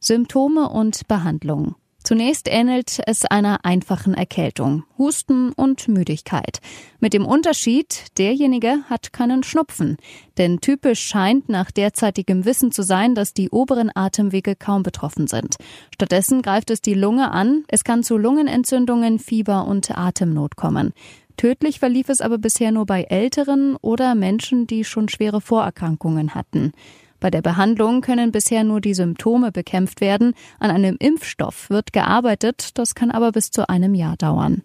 Symptome 0.00 0.68
und 0.68 1.06
Behandlung. 1.08 1.74
Zunächst 2.08 2.48
ähnelt 2.50 3.00
es 3.04 3.26
einer 3.26 3.66
einfachen 3.66 4.14
Erkältung, 4.14 4.84
Husten 4.96 5.52
und 5.52 5.88
Müdigkeit. 5.88 6.60
Mit 7.00 7.12
dem 7.12 7.26
Unterschied, 7.26 8.16
derjenige 8.16 8.78
hat 8.88 9.12
keinen 9.12 9.42
Schnupfen. 9.42 9.98
Denn 10.38 10.62
typisch 10.62 11.02
scheint 11.02 11.50
nach 11.50 11.70
derzeitigem 11.70 12.46
Wissen 12.46 12.72
zu 12.72 12.80
sein, 12.80 13.14
dass 13.14 13.34
die 13.34 13.50
oberen 13.50 13.90
Atemwege 13.94 14.56
kaum 14.56 14.82
betroffen 14.82 15.26
sind. 15.26 15.56
Stattdessen 15.92 16.40
greift 16.40 16.70
es 16.70 16.80
die 16.80 16.94
Lunge 16.94 17.30
an. 17.30 17.64
Es 17.68 17.84
kann 17.84 18.02
zu 18.02 18.16
Lungenentzündungen, 18.16 19.18
Fieber 19.18 19.66
und 19.66 19.90
Atemnot 19.90 20.56
kommen. 20.56 20.94
Tödlich 21.36 21.78
verlief 21.78 22.08
es 22.08 22.22
aber 22.22 22.38
bisher 22.38 22.72
nur 22.72 22.86
bei 22.86 23.02
Älteren 23.02 23.76
oder 23.82 24.14
Menschen, 24.14 24.66
die 24.66 24.84
schon 24.84 25.10
schwere 25.10 25.42
Vorerkrankungen 25.42 26.34
hatten. 26.34 26.72
Bei 27.20 27.30
der 27.30 27.42
Behandlung 27.42 28.00
können 28.00 28.30
bisher 28.32 28.64
nur 28.64 28.80
die 28.80 28.94
Symptome 28.94 29.50
bekämpft 29.52 30.00
werden. 30.00 30.34
An 30.60 30.70
einem 30.70 30.96
Impfstoff 30.98 31.68
wird 31.70 31.92
gearbeitet, 31.92 32.70
das 32.78 32.94
kann 32.94 33.10
aber 33.10 33.32
bis 33.32 33.50
zu 33.50 33.68
einem 33.68 33.94
Jahr 33.94 34.16
dauern. 34.16 34.62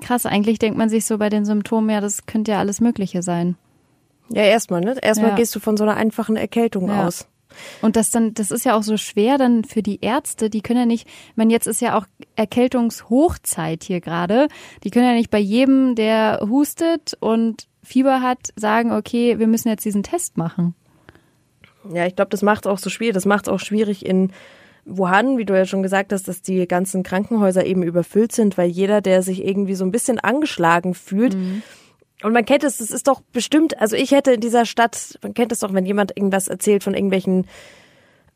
Krass, 0.00 0.24
eigentlich 0.26 0.58
denkt 0.58 0.78
man 0.78 0.88
sich 0.88 1.04
so 1.04 1.18
bei 1.18 1.28
den 1.28 1.44
Symptomen, 1.44 1.90
ja, 1.90 2.00
das 2.00 2.26
könnte 2.26 2.52
ja 2.52 2.58
alles 2.58 2.80
Mögliche 2.80 3.22
sein. 3.22 3.56
Ja, 4.30 4.42
erstmal, 4.42 4.80
ne? 4.80 4.96
Erstmal 5.02 5.30
Ja. 5.30 5.36
gehst 5.36 5.54
du 5.54 5.60
von 5.60 5.76
so 5.76 5.84
einer 5.84 5.96
einfachen 5.96 6.36
Erkältung 6.36 6.88
Ja. 6.88 7.06
aus. 7.06 7.28
Und 7.82 7.94
das 7.94 8.10
dann, 8.10 8.34
das 8.34 8.50
ist 8.50 8.64
ja 8.64 8.76
auch 8.76 8.82
so 8.82 8.96
schwer 8.96 9.38
dann 9.38 9.62
für 9.62 9.82
die 9.82 10.00
Ärzte, 10.00 10.50
die 10.50 10.60
können 10.62 10.80
ja 10.80 10.86
nicht, 10.86 11.06
ich 11.06 11.36
meine, 11.36 11.52
jetzt 11.52 11.66
ist 11.68 11.80
ja 11.80 11.96
auch 11.96 12.06
Erkältungshochzeit 12.34 13.84
hier 13.84 14.00
gerade. 14.00 14.48
Die 14.82 14.90
können 14.90 15.06
ja 15.06 15.12
nicht 15.12 15.30
bei 15.30 15.38
jedem, 15.38 15.94
der 15.94 16.40
hustet 16.48 17.16
und 17.20 17.68
Fieber 17.82 18.22
hat, 18.22 18.38
sagen, 18.56 18.92
okay, 18.92 19.38
wir 19.38 19.46
müssen 19.46 19.68
jetzt 19.68 19.84
diesen 19.84 20.02
Test 20.02 20.36
machen. 20.38 20.74
Ja, 21.92 22.06
ich 22.06 22.16
glaube, 22.16 22.30
das 22.30 22.42
macht 22.42 22.66
es 22.66 22.70
auch 22.70 22.78
so 22.78 22.90
schwierig. 22.90 23.14
Das 23.14 23.26
macht 23.26 23.46
es 23.46 23.52
auch 23.52 23.60
schwierig 23.60 24.04
in 24.06 24.32
Wuhan, 24.86 25.38
wie 25.38 25.44
du 25.44 25.56
ja 25.56 25.64
schon 25.64 25.82
gesagt 25.82 26.12
hast, 26.12 26.28
dass 26.28 26.42
die 26.42 26.66
ganzen 26.68 27.02
Krankenhäuser 27.02 27.64
eben 27.64 27.82
überfüllt 27.82 28.32
sind, 28.32 28.58
weil 28.58 28.68
jeder, 28.68 29.00
der 29.00 29.22
sich 29.22 29.44
irgendwie 29.44 29.74
so 29.74 29.84
ein 29.84 29.90
bisschen 29.92 30.18
angeschlagen 30.18 30.94
fühlt, 30.94 31.36
und 32.22 32.32
man 32.32 32.44
kennt 32.46 32.64
es, 32.64 32.78
das 32.78 32.90
ist 32.90 33.06
doch 33.06 33.20
bestimmt, 33.32 33.78
also 33.80 33.96
ich 33.96 34.12
hätte 34.12 34.32
in 34.32 34.40
dieser 34.40 34.64
Stadt, 34.64 35.18
man 35.22 35.34
kennt 35.34 35.52
es 35.52 35.58
doch, 35.58 35.74
wenn 35.74 35.84
jemand 35.84 36.16
irgendwas 36.16 36.48
erzählt 36.48 36.82
von 36.82 36.94
irgendwelchen 36.94 37.46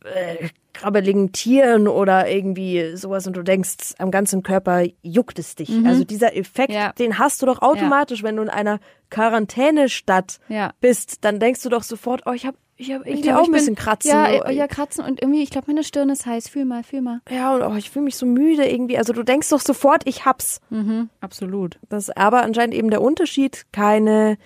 äh, 0.05 0.49
krabbeligen 0.75 1.33
Tieren 1.33 1.89
oder 1.89 2.29
irgendwie 2.31 2.97
sowas 2.97 3.27
und 3.27 3.37
du 3.37 3.43
denkst, 3.43 3.95
am 3.99 4.11
ganzen 4.11 4.43
Körper 4.43 4.85
juckt 5.03 5.39
es 5.39 5.55
dich. 5.55 5.71
Also 5.85 6.05
dieser 6.05 6.37
Effekt, 6.37 6.73
Ja. 6.73 6.93
den 6.93 7.19
hast 7.19 7.41
du 7.43 7.47
doch 7.47 7.63
automatisch, 7.63 8.23
wenn 8.23 8.37
du 8.37 8.43
in 8.43 8.49
einer 8.51 8.79
Quarantänestadt 9.11 10.39
Ja. 10.49 10.73
bist, 10.81 11.25
dann 11.25 11.41
denkst 11.41 11.63
du 11.63 11.69
doch 11.69 11.83
sofort, 11.83 12.23
oh, 12.27 12.33
ich 12.33 12.47
habe 12.47 12.57
ich 12.81 12.93
hab 12.93 13.05
irgendwie 13.05 13.23
glaub, 13.23 13.37
auch 13.39 13.43
ich 13.43 13.49
ein 13.49 13.53
bin- 13.53 13.59
bisschen 13.61 13.75
Kratzen. 13.75 14.11
Ja, 14.11 14.51
ja, 14.51 14.67
kratzen 14.69 15.05
und 15.05 15.21
irgendwie, 15.21 15.43
ich 15.43 15.51
glaube, 15.51 15.67
meine 15.67 15.83
Stirn 15.85 16.09
ist 16.11 16.25
heiß. 16.27 16.49
Fühl 16.49 16.65
mal, 16.65 16.83
fühl 16.85 17.01
mal. 17.03 17.21
Ja, 17.29 17.55
und 17.55 17.63
oh, 17.63 17.75
ich 17.77 17.91
fühle 17.91 18.05
mich 18.07 18.17
so 18.17 18.25
müde 18.25 18.67
irgendwie. 18.71 18.97
Also 18.97 19.13
du 19.13 19.23
denkst 19.25 19.51
doch 19.51 19.61
sofort, 19.61 20.03
ich 20.07 20.25
hab's. 20.25 20.61
Mhm, 20.71 21.11
absolut. 21.21 21.79
Das 21.89 22.09
ist 22.09 22.17
aber 22.17 22.43
anscheinend 22.43 22.75
eben 22.75 22.89
der 22.91 23.03
Unterschied, 23.03 23.67
keine, 23.73 24.39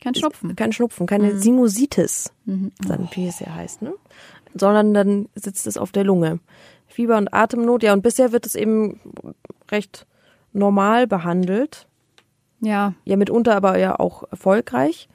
Kein 0.00 0.14
Schnupfen. 0.14 0.54
kein 0.56 0.72
Schnupfen, 0.72 1.06
keine 1.06 1.36
Sinusitis, 1.38 2.32
dann 2.44 3.08
wie 3.12 3.26
es 3.26 3.40
ja 3.40 3.54
heißt, 3.54 3.82
ne? 3.82 3.94
Sondern 4.54 4.92
dann 4.94 5.28
sitzt 5.34 5.66
es 5.66 5.76
auf 5.78 5.90
der 5.92 6.04
Lunge. 6.04 6.38
Fieber 6.86 7.16
und 7.18 7.32
Atemnot, 7.32 7.82
ja, 7.82 7.92
und 7.92 8.02
bisher 8.02 8.32
wird 8.32 8.44
es 8.46 8.56
eben 8.56 9.00
recht 9.70 10.06
normal 10.52 11.06
behandelt. 11.06 11.86
Ja, 12.60 12.94
Ja, 13.04 13.16
mitunter 13.16 13.56
aber 13.56 13.78
ja 13.78 13.98
auch 13.98 14.24
erfolgreich. 14.30 15.08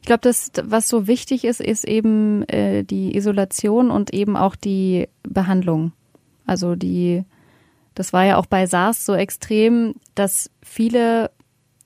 Ich 0.00 0.06
glaube, 0.06 0.22
das, 0.22 0.50
was 0.62 0.88
so 0.88 1.06
wichtig 1.06 1.44
ist, 1.44 1.60
ist 1.60 1.84
eben 1.84 2.42
äh, 2.48 2.82
die 2.82 3.14
Isolation 3.14 3.90
und 3.90 4.14
eben 4.14 4.36
auch 4.36 4.56
die 4.56 5.08
Behandlung. 5.22 5.92
Also 6.46 6.74
die, 6.74 7.24
das 7.94 8.12
war 8.12 8.24
ja 8.24 8.38
auch 8.38 8.46
bei 8.46 8.66
SARS 8.66 9.04
so 9.04 9.14
extrem, 9.14 9.94
dass 10.14 10.50
viele 10.62 11.30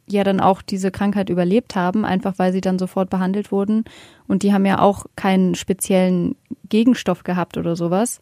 ja 0.08 0.22
dann 0.22 0.40
auch 0.40 0.62
diese 0.62 0.90
Krankheit 0.92 1.30
überlebt 1.30 1.74
haben, 1.74 2.04
einfach 2.04 2.38
weil 2.38 2.52
sie 2.52 2.60
dann 2.60 2.78
sofort 2.78 3.10
behandelt 3.10 3.50
wurden. 3.50 3.84
Und 4.28 4.42
die 4.44 4.52
haben 4.52 4.64
ja 4.64 4.80
auch 4.80 5.06
keinen 5.16 5.54
speziellen 5.56 6.36
Gegenstoff 6.68 7.24
gehabt 7.24 7.56
oder 7.56 7.74
sowas, 7.76 8.20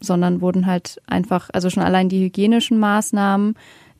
sondern 0.00 0.40
wurden 0.40 0.66
halt 0.66 1.00
einfach, 1.06 1.50
also 1.52 1.68
schon 1.68 1.82
allein 1.82 2.08
die 2.08 2.24
hygienischen 2.24 2.78
Maßnahmen, 2.78 3.54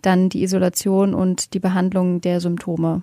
dann 0.07 0.29
die 0.29 0.43
Isolation 0.43 1.14
und 1.14 1.55
die 1.55 1.61
Behandlung 1.61 2.21
der 2.21 2.40
Symptome. 2.40 3.03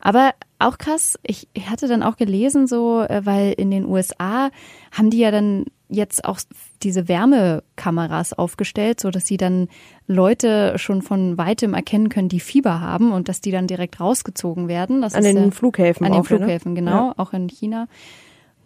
Aber 0.00 0.32
auch 0.58 0.78
krass, 0.78 1.18
ich 1.22 1.48
hatte 1.68 1.88
dann 1.88 2.02
auch 2.02 2.16
gelesen, 2.16 2.66
so, 2.66 3.02
äh, 3.02 3.24
weil 3.24 3.52
in 3.52 3.70
den 3.70 3.86
USA 3.86 4.50
haben 4.92 5.10
die 5.10 5.18
ja 5.18 5.30
dann 5.30 5.64
jetzt 5.88 6.24
auch 6.24 6.40
diese 6.82 7.08
Wärmekameras 7.08 8.32
aufgestellt, 8.32 9.00
so 9.00 9.10
dass 9.10 9.26
sie 9.26 9.36
dann 9.36 9.68
Leute 10.06 10.78
schon 10.78 11.02
von 11.02 11.38
weitem 11.38 11.74
erkennen 11.74 12.08
können, 12.08 12.28
die 12.28 12.40
Fieber 12.40 12.80
haben 12.80 13.12
und 13.12 13.28
dass 13.28 13.40
die 13.40 13.52
dann 13.52 13.66
direkt 13.66 14.00
rausgezogen 14.00 14.68
werden. 14.68 15.02
Das 15.02 15.14
An 15.14 15.22
den 15.22 15.36
ja- 15.36 15.50
Flughäfen 15.50 16.04
An 16.06 16.12
den 16.12 16.20
auch, 16.20 16.28
ja, 16.30 16.36
ne? 16.36 16.44
Flughäfen, 16.44 16.74
genau, 16.74 17.12
auch 17.16 17.32
in 17.32 17.48
China. 17.48 17.86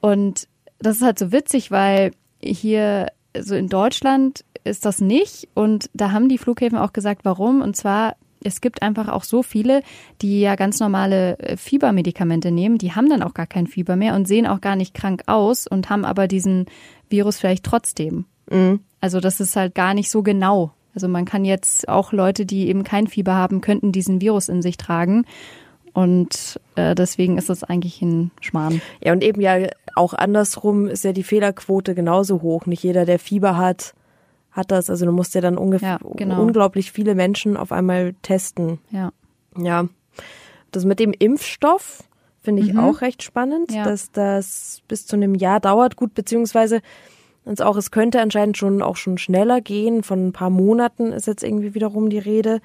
Und 0.01 0.49
das 0.79 0.97
ist 0.97 1.03
halt 1.03 1.19
so 1.19 1.31
witzig, 1.31 1.71
weil 1.71 2.13
hier 2.43 3.09
so 3.39 3.55
in 3.55 3.69
Deutschland 3.69 4.45
ist 4.65 4.85
das 4.85 5.01
nicht. 5.01 5.49
Und 5.55 5.91
da 5.95 6.13
haben 6.13 6.29
die 6.29 6.39
Flughäfen 6.39 6.79
auch 6.79 6.93
gesagt, 6.93 7.25
warum. 7.25 7.63
Und 7.63 7.77
zwar, 7.77 8.17
es 8.43 8.61
gibt 8.61 8.83
einfach 8.83 9.09
auch 9.09 9.25
so 9.25 9.43
viele, 9.43 9.83
die 10.23 10.41
ja 10.41 10.57
ganz 10.57 10.81
normale 10.81 11.39
äh, 11.39 11.57
Fiebermedikamente 11.57 12.51
nehmen. 12.51 12.79
Die 12.79 12.93
haben 12.93 13.09
dann 13.09 13.23
auch 13.23 13.35
gar 13.35 13.47
kein 13.47 13.67
Fieber 13.67 13.97
mehr 13.97 14.15
und 14.15 14.27
sehen 14.27 14.47
auch 14.47 14.61
gar 14.61 14.77
nicht 14.77 14.95
krank 14.95 15.23
aus 15.27 15.67
und 15.67 15.91
haben 15.91 16.05
aber 16.05 16.29
diesen 16.29 16.67
Virus 17.09 17.39
vielleicht 17.39 17.65
trotzdem. 17.65 18.27
Also 19.01 19.21
das 19.21 19.41
ist 19.41 19.57
halt 19.57 19.75
gar 19.75 19.95
nicht 19.95 20.11
so 20.11 20.23
genau. 20.23 20.73
Also 20.95 21.09
man 21.09 21.25
kann 21.25 21.45
jetzt 21.45 21.89
auch 21.89 22.13
Leute, 22.13 22.47
die 22.47 22.69
eben 22.69 22.85
kein 22.85 23.07
Fieber 23.07 23.35
haben, 23.35 23.61
könnten 23.61 23.93
diesen 23.93 24.21
Virus 24.21 24.49
in 24.49 24.63
sich 24.63 24.77
tragen. 24.77 25.25
Und 25.93 26.61
äh, 26.77 26.95
deswegen 26.95 27.39
ist 27.39 27.49
das 27.49 27.65
eigentlich 27.65 28.01
ein 28.03 28.31
Schmarrn. 28.41 28.81
Ja, 29.03 29.13
und 29.13 29.23
eben 29.25 29.41
ja 29.41 29.69
auch 29.97 30.15
andersrum 30.15 30.87
ist 30.87 31.05
ja 31.05 31.13
die 31.13 31.23
Fehlerquote 31.23 31.95
genauso 31.95 32.43
hoch. 32.43 32.67
Nicht 32.67 32.83
jeder, 32.83 33.05
der 33.05 33.19
Fieber 33.19 33.57
hat, 33.57 33.95
hat 34.53 34.71
das. 34.71 34.91
Also 34.91 35.07
du 35.07 35.13
musst 35.13 35.35
ja 35.35 35.41
dann 35.41 35.57
ungefähr 35.59 35.99
Ja, 36.03 36.11
genau. 36.17 36.43
unglaublich 36.43 36.93
viele 36.93 37.15
Menschen 37.15 37.57
auf 37.57 37.73
einmal 37.73 38.15
testen. 38.23 38.79
Ja. 38.91 39.13
Ja. 39.57 39.87
Das 40.73 40.85
mit 40.85 40.99
dem 41.01 41.13
Impfstoff 41.13 42.05
finde 42.43 42.63
ich 42.63 42.77
auch 42.79 43.01
recht 43.03 43.23
spannend, 43.23 43.71
Mhm. 43.71 43.77
Ja. 43.77 43.85
dass 43.85 44.11
das 44.13 44.81
bis 44.89 45.07
zu 45.07 45.17
einem 45.17 45.35
Jahr 45.35 45.61
dauert. 45.61 45.97
Gut, 45.97 46.15
beziehungsweise 46.15 46.81
uns 47.45 47.61
auch, 47.61 47.77
es 47.77 47.91
könnte 47.91 48.21
anscheinend 48.21 48.57
schon 48.57 48.81
auch 48.83 48.97
schon 48.97 49.19
schneller 49.19 49.61
gehen. 49.61 50.03
Von 50.03 50.29
ein 50.29 50.33
paar 50.33 50.51
Monaten 50.51 51.13
ist 51.13 51.27
jetzt 51.27 51.43
irgendwie 51.43 51.75
wiederum 51.75 52.09
die 52.11 52.19
Rede, 52.19 52.61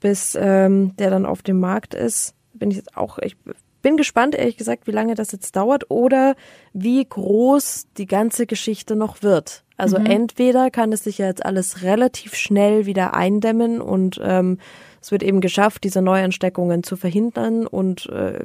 bis 0.00 0.36
ähm, 0.40 0.94
der 0.98 1.10
dann 1.10 1.26
auf 1.26 1.42
dem 1.42 1.58
Markt 1.60 1.94
ist. 1.94 2.34
Bin 2.54 2.70
ich 2.70 2.76
jetzt 2.76 2.96
auch, 2.96 3.18
ich 3.18 3.36
bin 3.82 3.96
gespannt, 3.96 4.34
ehrlich 4.34 4.56
gesagt, 4.56 4.86
wie 4.86 4.90
lange 4.92 5.14
das 5.14 5.32
jetzt 5.32 5.56
dauert 5.56 5.90
oder 5.90 6.34
wie 6.72 7.04
groß 7.04 7.86
die 7.98 8.06
ganze 8.06 8.46
Geschichte 8.46 8.94
noch 8.96 9.22
wird. 9.22 9.64
Also 9.82 9.96
entweder 9.96 10.70
kann 10.70 10.92
es 10.92 11.04
sich 11.04 11.18
ja 11.18 11.26
jetzt 11.26 11.44
alles 11.44 11.82
relativ 11.82 12.34
schnell 12.34 12.86
wieder 12.86 13.14
eindämmen 13.14 13.80
und 13.80 14.20
ähm, 14.22 14.58
es 15.00 15.10
wird 15.10 15.22
eben 15.22 15.40
geschafft, 15.40 15.82
diese 15.82 16.02
Neuansteckungen 16.02 16.84
zu 16.84 16.96
verhindern 16.96 17.66
und 17.66 18.06
äh, 18.06 18.44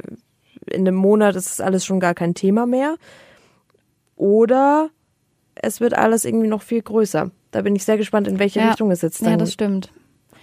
in 0.65 0.88
einem 0.88 0.95
Monat 0.95 1.36
ist 1.36 1.52
es 1.52 1.62
alles 1.62 1.86
schon 1.86 2.00
gar 2.00 2.15
kein 2.15 2.34
Thema 2.34 2.65
mehr. 2.65 2.95
Oder 4.15 4.89
es 5.54 5.80
wird 5.80 5.93
alles 5.93 6.26
irgendwie 6.26 6.47
noch 6.47 6.63
viel 6.63 6.82
größer. 6.82 7.30
Da 7.52 7.62
bin 7.62 7.76
ich 7.76 7.86
sehr 7.86 7.97
gespannt, 7.97 8.28
in 8.28 8.39
welche 8.39 8.60
ja. 8.60 8.69
Richtung 8.69 8.91
es 8.91 9.02
jetzt 9.02 9.21
Ja, 9.21 9.30
dann, 9.30 9.39
das 9.39 9.54
stimmt. 9.54 9.91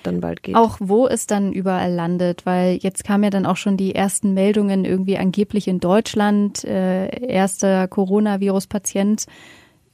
dann 0.04 0.20
bald 0.20 0.42
geht. 0.42 0.54
Auch 0.54 0.76
wo 0.80 1.06
es 1.06 1.26
dann 1.26 1.52
überall 1.52 1.92
landet, 1.92 2.46
weil 2.46 2.78
jetzt 2.80 3.04
kamen 3.04 3.24
ja 3.24 3.30
dann 3.30 3.46
auch 3.46 3.56
schon 3.56 3.76
die 3.76 3.94
ersten 3.94 4.32
Meldungen 4.32 4.84
irgendwie 4.84 5.18
angeblich 5.18 5.66
in 5.66 5.80
Deutschland, 5.80 6.64
äh, 6.64 7.08
erster 7.26 7.88
Coronavirus-Patient 7.88 9.26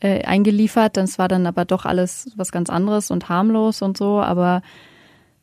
äh, 0.01 0.25
eingeliefert. 0.25 0.97
Das 0.97 1.19
war 1.19 1.29
dann 1.29 1.47
aber 1.47 1.65
doch 1.65 1.85
alles 1.85 2.31
was 2.37 2.53
ganz 2.53 2.71
anderes 2.71 3.11
und 3.11 3.29
harmlos 3.29 3.83
und 3.83 3.97
so. 3.97 4.21
Aber 4.21 4.63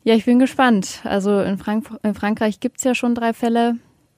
ja, 0.04 0.16
ich 0.16 0.26
bin 0.26 0.40
gespannt. 0.40 1.02
Also 1.04 1.40
in, 1.42 1.58
Frank 1.58 1.88
in 2.04 2.14
Frankreich 2.14 2.60
gibt's 2.60 2.84
ja 2.84 2.96
schon 2.96 3.16
drei 3.16 3.34
Fälle. 3.34 3.76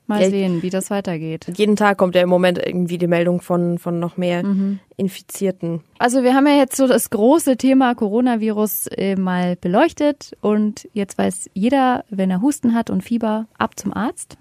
Mal 0.08 0.24
Ja, 0.24 0.30
sehen, 0.32 0.64
wie 0.64 0.72
das 0.72 0.90
weitergeht. 0.90 1.46
Jeden 1.56 1.76
Tag 1.76 2.00
kommt 2.00 2.16
ja 2.16 2.22
im 2.24 2.30
Moment 2.30 2.58
irgendwie 2.58 2.98
die 2.98 3.06
Meldung 3.06 3.42
von, 3.42 3.78
von 3.78 4.00
noch 4.00 4.18
mehr 4.18 4.44
Mhm. 4.44 4.80
Infizierten. 4.98 5.82
Also 6.00 6.24
wir 6.24 6.34
haben 6.34 6.48
ja 6.48 6.56
jetzt 6.56 6.76
so 6.78 6.88
das 6.88 7.12
große 7.12 7.58
Thema 7.58 7.94
Coronavirus 7.94 8.88
äh, 8.88 9.16
mal 9.16 9.56
beleuchtet 9.56 10.36
und 10.42 10.90
jetzt 10.94 11.20
weiß 11.20 11.52
jeder, 11.54 12.06
wenn 12.10 12.32
er 12.32 12.42
Husten 12.42 12.74
hat 12.74 12.90
und 12.90 13.04
Fieber, 13.04 13.46
ab 13.60 13.80
zum 13.80 13.94
Arzt. 13.94 14.40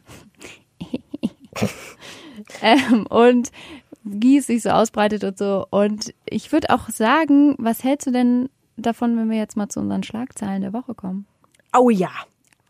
ähm, 2.62 3.06
und 3.08 3.50
wie 4.10 4.38
es 4.38 4.46
sich 4.46 4.62
so 4.62 4.70
ausbreitet 4.70 5.24
und 5.24 5.38
so. 5.38 5.66
Und 5.70 6.14
ich 6.24 6.52
würde 6.52 6.70
auch 6.70 6.88
sagen, 6.88 7.54
was 7.58 7.84
hältst 7.84 8.06
du 8.06 8.10
denn 8.10 8.48
davon, 8.76 9.16
wenn 9.16 9.30
wir 9.30 9.38
jetzt 9.38 9.56
mal 9.56 9.68
zu 9.68 9.80
unseren 9.80 10.02
Schlagzeilen 10.02 10.62
der 10.62 10.72
Woche 10.72 10.94
kommen? 10.94 11.26
Oh 11.76 11.90
ja. 11.90 12.10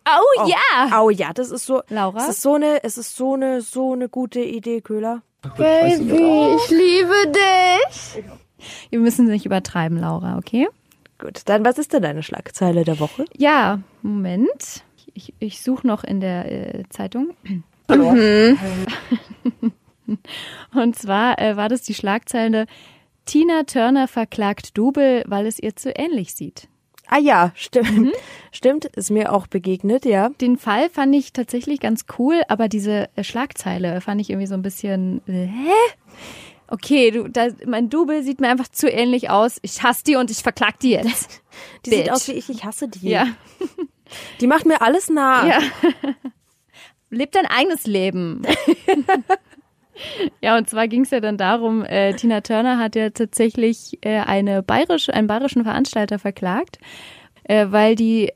Oh, 0.06 0.42
Oh, 0.42 0.48
ja! 0.48 1.02
Oh 1.02 1.10
ja, 1.10 1.32
das 1.34 1.50
ist 1.50 1.66
so. 1.66 1.82
Laura? 1.88 2.20
Es 2.20 2.28
ist 2.28 2.42
so 2.42 2.54
eine, 2.54 2.82
es 2.82 2.96
ist 2.96 3.14
so 3.14 3.34
eine, 3.34 3.60
so 3.60 3.92
eine 3.92 4.08
gute 4.08 4.40
Idee, 4.40 4.80
Köhler. 4.80 5.22
Baby, 5.56 6.56
ich 6.56 6.70
liebe 6.70 7.32
dich. 7.32 8.24
Wir 8.90 8.98
müssen 8.98 9.26
nicht 9.26 9.46
übertreiben, 9.46 9.98
Laura, 9.98 10.36
okay? 10.38 10.68
Gut, 11.18 11.42
dann 11.46 11.64
was 11.64 11.78
ist 11.78 11.92
denn 11.92 12.02
deine 12.02 12.22
Schlagzeile 12.22 12.84
der 12.84 12.98
Woche? 13.00 13.24
Ja, 13.36 13.80
Moment. 14.02 14.82
Ich, 15.14 15.34
ich 15.38 15.62
suche 15.62 15.86
noch 15.86 16.04
in 16.04 16.20
der 16.20 16.78
äh, 16.80 16.82
Zeitung. 16.90 17.30
Und 20.74 20.96
zwar 20.96 21.38
äh, 21.38 21.56
war 21.56 21.68
das 21.68 21.82
die 21.82 21.94
Schlagzeile 21.94 22.66
Tina 23.26 23.64
Turner 23.64 24.08
verklagt 24.08 24.76
Double, 24.78 25.22
weil 25.26 25.46
es 25.46 25.58
ihr 25.58 25.76
zu 25.76 25.90
ähnlich 25.90 26.34
sieht. 26.34 26.68
Ah 27.10 27.18
ja, 27.18 27.52
stimmt. 27.54 27.96
Mhm. 27.96 28.12
Stimmt, 28.52 28.84
ist 28.84 29.10
mir 29.10 29.32
auch 29.32 29.46
begegnet, 29.46 30.04
ja. 30.04 30.28
Den 30.40 30.58
Fall 30.58 30.90
fand 30.90 31.14
ich 31.14 31.32
tatsächlich 31.32 31.80
ganz 31.80 32.04
cool, 32.18 32.42
aber 32.48 32.68
diese 32.68 33.08
äh, 33.16 33.24
Schlagzeile 33.24 34.00
fand 34.02 34.20
ich 34.20 34.28
irgendwie 34.30 34.46
so 34.46 34.54
ein 34.54 34.62
bisschen, 34.62 35.22
äh, 35.26 35.46
hä? 35.46 35.72
Okay, 36.70 37.10
du, 37.10 37.28
da, 37.28 37.48
mein 37.66 37.88
Double 37.88 38.22
sieht 38.22 38.40
mir 38.42 38.48
einfach 38.48 38.68
zu 38.68 38.90
ähnlich 38.90 39.30
aus. 39.30 39.58
Ich 39.62 39.82
hasse 39.82 40.04
die 40.04 40.16
und 40.16 40.30
ich 40.30 40.38
verklag 40.38 40.78
die 40.80 40.90
jetzt. 40.90 41.42
Die 41.86 41.90
sieht 41.90 42.04
Bitch. 42.04 42.12
aus 42.12 42.28
wie 42.28 42.32
ich, 42.32 42.48
ich 42.50 42.64
hasse 42.64 42.88
die. 42.88 43.08
Ja, 43.08 43.26
Die 44.40 44.46
macht 44.46 44.64
mir 44.66 44.80
alles 44.82 45.08
nach. 45.08 45.44
ja. 45.46 45.58
Leb 47.10 47.32
dein 47.32 47.46
eigenes 47.46 47.86
Leben. 47.86 48.42
Ja, 50.42 50.56
und 50.56 50.68
zwar 50.68 50.88
ging 50.88 51.02
es 51.02 51.10
ja 51.10 51.20
dann 51.20 51.36
darum, 51.36 51.84
äh, 51.84 52.14
Tina 52.14 52.40
Turner 52.40 52.78
hat 52.78 52.96
ja 52.96 53.10
tatsächlich 53.10 53.98
äh, 54.02 54.20
eine 54.20 54.62
bayerisch, 54.62 55.10
einen 55.10 55.26
bayerischen 55.26 55.64
Veranstalter 55.64 56.18
verklagt, 56.18 56.78
äh, 57.44 57.66
weil 57.70 57.94
die 57.94 58.32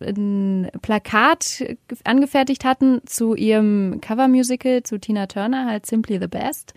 ein 0.00 0.70
Plakat 0.82 1.64
angefertigt 2.04 2.64
hatten 2.64 3.02
zu 3.06 3.34
ihrem 3.34 4.00
Covermusical 4.00 4.82
zu 4.82 4.98
Tina 4.98 5.26
Turner, 5.26 5.66
halt 5.66 5.86
Simply 5.86 6.18
the 6.18 6.28
Best. 6.28 6.72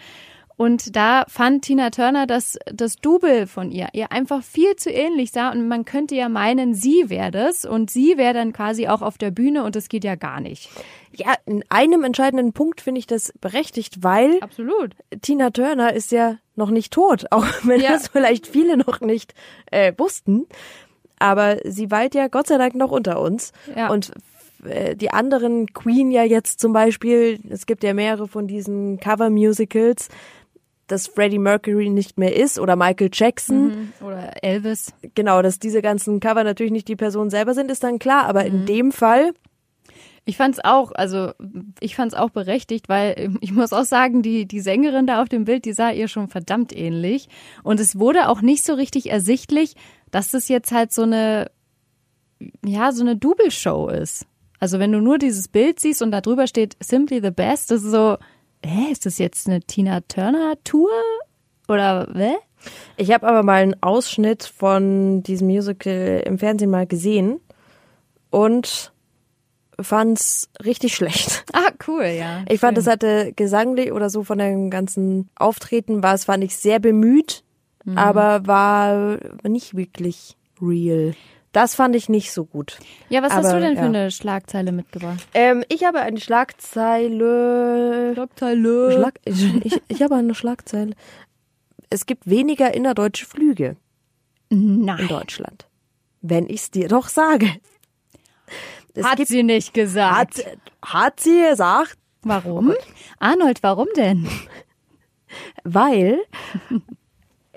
Und 0.60 0.98
da 0.98 1.24
fand 1.30 1.63
Tina 1.63 1.89
Turner, 1.89 2.28
dass 2.28 2.60
das 2.65 2.98
Double 2.98 3.48
von 3.48 3.72
ihr 3.72 3.88
ihr 3.93 4.12
einfach 4.12 4.43
viel 4.43 4.76
zu 4.76 4.89
ähnlich 4.91 5.32
sah 5.32 5.52
und 5.54 5.69
man 5.69 5.86
könnte 5.86 6.15
ja 6.15 6.28
meinen, 6.28 6.74
sie 6.74 7.06
wäre 7.10 7.32
das 7.32 7.63
und 7.63 7.89
sie 7.89 8.17
wäre 8.17 8.34
dann 8.34 8.52
quasi 8.52 8.89
auch 8.89 9.02
auf 9.02 9.17
der 9.17 9.32
Bühne 9.32 9.63
und 9.63 9.78
das 9.78 9.88
geht 9.88 10.04
ja 10.04 10.15
gar 10.15 10.41
nicht. 10.41 10.69
Ja, 11.13 11.34
in 11.45 11.63
einem 11.69 12.04
entscheidenden 12.04 12.52
Punkt 12.52 12.82
finde 12.82 13.00
ich 13.00 13.08
das 13.08 13.32
berechtigt, 13.39 14.04
weil 14.04 14.38
Absolut. 14.41 14.95
Tina 15.22 15.50
Turner 15.52 15.93
ist 15.93 16.12
ja 16.12 16.36
noch 16.58 16.72
nicht 16.72 16.91
tot, 16.91 17.28
auch 17.32 17.45
wenn 17.63 17.80
Ja. 17.80 17.91
das 17.93 18.10
vielleicht 18.10 18.45
viele 18.45 18.76
noch 18.76 19.00
nicht 19.00 19.34
äh, 19.72 19.93
wussten. 19.98 20.45
Aber 21.19 21.60
sie 21.63 21.89
weilt 21.89 22.15
ja 22.15 22.28
Gott 22.28 22.48
sei 22.48 22.58
Dank 22.58 22.76
noch 22.76 22.91
unter 22.91 23.22
uns. 23.22 23.54
Ja. 23.78 23.89
Und 23.91 24.12
äh, 24.65 24.93
die 24.98 25.12
anderen 25.12 25.67
Queen 25.74 26.12
ja 26.12 26.24
jetzt 26.24 26.60
zum 26.60 26.74
Beispiel, 26.74 27.39
es 27.50 27.65
gibt 27.65 27.82
ja 27.86 27.93
mehrere 27.93 28.28
von 28.28 28.45
diesen 28.45 29.00
Cover-Musicals, 29.00 30.10
dass 30.91 31.08
Freddie 31.08 31.39
Mercury 31.39 31.89
nicht 31.89 32.17
mehr 32.17 32.36
ist 32.36 32.60
oder 32.60 32.75
Michael 32.75 33.10
Jackson. 33.13 33.93
Oder 34.02 34.43
Elvis. 34.43 34.93
Genau, 35.15 35.41
dass 35.41 35.60
diese 35.60 35.82
ganzen 35.82 36.19
Cover 36.19 36.43
natürlich 36.43 36.71
nicht 36.71 36.88
die 36.88 36.95
Person 36.95 37.30
selber 37.30 37.54
sind, 37.54 37.71
ist 37.71 37.84
dann 37.84 37.99
klar. 37.99 38.25
Aber 38.25 38.45
in 38.45 38.65
dem 38.65 38.91
Fall, 38.91 39.34
Ich 40.25 40.38
fand's 40.38 40.60
auch, 40.63 40.91
also 40.91 41.32
ich 41.80 41.95
fand's 41.95 42.13
auch 42.13 42.30
berechtigt, 42.30 42.88
weil 42.88 43.36
ich 43.41 43.52
muss 43.52 43.73
auch 43.73 43.84
sagen, 43.86 44.21
die, 44.21 44.45
die 44.47 44.60
Sängerin 44.60 45.08
da 45.08 45.23
auf 45.23 45.30
dem 45.30 45.45
Bild, 45.45 45.65
die 45.65 45.73
sah 45.73 45.89
ihr 45.91 46.08
schon 46.08 46.28
verdammt 46.28 46.75
ähnlich. 46.75 47.30
Und 47.63 47.80
es 47.80 47.97
wurde 47.97 48.30
auch 48.30 48.41
nicht 48.41 48.63
so 48.63 48.73
richtig 48.75 49.10
ersichtlich, 49.10 49.75
dass 50.12 50.30
das 50.30 50.47
jetzt 50.47 50.71
halt 50.71 50.91
so 50.91 51.02
eine, 51.02 51.49
ja, 52.63 52.91
so 52.91 53.02
eine 53.02 53.15
Double-Show 53.15 53.88
ist. 53.88 54.28
Also 54.60 54.78
wenn 54.78 54.91
du 54.91 54.99
nur 54.99 55.17
dieses 55.17 55.47
Bild 55.47 55.80
siehst 55.80 56.02
und 56.02 56.12
da 56.12 56.21
drüber 56.21 56.45
steht 56.45 56.75
Simply 56.80 57.21
the 57.23 57.32
Best, 57.32 57.71
das 57.71 57.84
ist 57.84 57.91
so, 57.91 58.17
hä, 58.65 58.91
ist 58.91 59.06
das 59.06 59.17
jetzt 59.17 59.48
eine 59.48 59.62
Tina 59.62 60.02
Turner 60.02 60.56
Tour? 60.63 60.89
Oder, 61.67 62.08
hä? 62.15 62.34
ich 62.98 63.12
habe 63.13 63.28
aber 63.28 63.43
mal 63.43 63.62
einen 63.62 63.82
Ausschnitt 63.82 64.43
von 64.43 65.24
diesem 65.24 65.48
Musical 65.48 66.22
im 66.26 66.38
Fernsehen 66.38 66.69
mal 66.72 66.86
gesehen 66.88 67.39
und 68.32 68.91
fand's 69.80 70.50
richtig 70.65 70.95
schlecht. 70.95 71.45
Ah, 71.54 71.72
cool, 71.88 72.04
ja. 72.06 72.43
Ich 72.50 72.60
fand, 72.60 72.78
es 72.78 72.86
hatte 72.88 73.34
gesanglich 73.36 73.91
oder 73.91 74.10
so 74.10 74.24
von 74.24 74.38
dem 74.38 74.69
ganzen 74.69 75.30
Auftreten 75.36 76.04
war 76.04 76.13
es, 76.13 76.26
fand 76.26 76.43
ich 76.43 76.56
sehr 76.58 76.80
bemüht, 76.80 77.43
Mhm. 77.86 77.98
aber 77.98 78.45
war 78.45 79.17
nicht 79.48 79.76
wirklich 79.78 80.36
real. 80.62 81.13
Das 81.51 81.73
fand 81.75 81.95
ich 81.95 82.09
nicht 82.09 82.31
so 82.31 82.45
gut. 82.45 82.77
Ja, 83.09 83.23
was 83.23 83.33
hast 83.33 83.47
aber, 83.47 83.59
du 83.59 83.65
denn 83.65 83.75
für 83.75 83.81
ja. 83.83 83.88
eine 83.88 84.12
Schlagzeile 84.12 84.71
mitgebracht? 84.71 85.27
Ähm, 85.33 85.63
ich 85.69 85.83
habe 85.83 86.01
eine 86.01 86.19
Schlagzeile. 86.19 88.12
Schlagzeile. 88.13 88.91
Schlag, 88.91 89.19
ich, 89.25 89.65
ich, 89.65 89.81
ich 89.88 90.01
habe 90.03 90.15
eine 90.15 90.35
Schlagzeile. 90.35 90.93
Es 91.89 92.05
gibt 92.05 92.29
weniger 92.29 92.73
innerdeutsche 92.73 93.25
Flüge 93.25 93.77
in 94.49 94.85
Nein. 94.85 95.07
Deutschland. 95.07 95.67
Wenn 96.21 96.47
ich's 96.47 96.69
dir 96.69 96.88
doch 96.88 97.07
sage. 97.07 97.47
Es 98.93 99.05
Hat 99.05 99.17
gibt, 99.17 99.29
sie 99.29 99.43
nicht 99.43 99.73
gesagt. 99.73 100.45
hat, 100.45 100.57
hat 100.83 101.19
sie 101.19 101.41
gesagt, 101.49 101.97
Warum? 102.21 102.73
Arnold, 103.19 103.63
warum 103.63 103.88
denn? 103.95 104.27
weil 105.63 106.19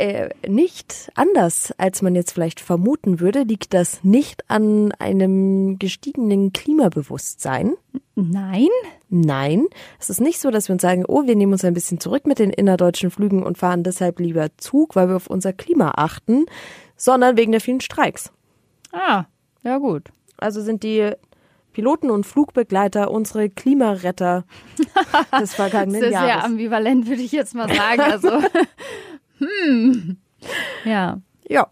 äh, 0.03 0.31
nicht 0.49 1.13
anders, 1.15 1.73
als 1.79 2.03
man 2.03 2.17
jetzt 2.17 2.33
vielleicht 2.33 2.59
vermuten 2.59 3.21
würde, 3.21 3.45
liegt 3.45 3.73
das 3.73 4.03
nicht 4.03 4.51
an 4.51 4.91
einem 4.99 5.79
gestiegenen 5.79 6.53
Klimabewusstsein. 6.53 7.75
Nein? 8.17 8.67
Nein, 9.11 9.69
es 10.01 10.11
ist 10.11 10.21
nicht 10.21 10.41
so, 10.41 10.51
dass 10.51 10.69
wir 10.69 10.73
uns 10.73 10.83
sagen, 10.83 11.05
oh, 11.07 11.27
wir 11.27 11.37
nehmen 11.37 11.53
uns 11.53 11.65
ein 11.65 11.75
bisschen 11.75 12.01
zurück 12.01 12.27
mit 12.27 12.41
den 12.41 12.51
innerdeutschen 12.51 13.13
Flügen 13.13 13.45
und 13.45 13.59
fahren 13.59 13.85
deshalb 13.85 14.19
lieber 14.19 14.49
Zug, 14.57 14.97
weil 14.97 15.09
wir 15.09 15.15
auf 15.15 15.29
unser 15.29 15.53
Klima 15.53 15.93
achten, 15.97 16.47
sondern 16.97 17.37
wegen 17.37 17.53
der 17.53 17.61
vielen 17.61 17.81
Streiks. 17.81 18.33
Ah, 18.91 19.27
ja 19.63 19.79
gut. 19.79 20.09
Also 20.37 20.63
sind 20.63 20.83
die 20.83 21.13
Piloten 21.73 22.11
und 22.11 22.27
Flugbegleiter 22.27 23.11
unsere 23.11 23.49
Klimaretter 23.51 24.45
des 25.41 25.55
vergangenen 25.55 26.01
Das 26.01 26.11
ist 26.11 26.19
sehr 26.19 26.29
Jahres. 26.29 26.45
ambivalent, 26.45 27.09
würde 27.09 27.23
ich 27.23 27.33
jetzt 27.33 27.55
mal 27.55 27.73
sagen. 27.73 28.01
Also, 28.01 28.31
hm. 29.43 30.17
Ja. 30.85 31.21
Ja, 31.49 31.69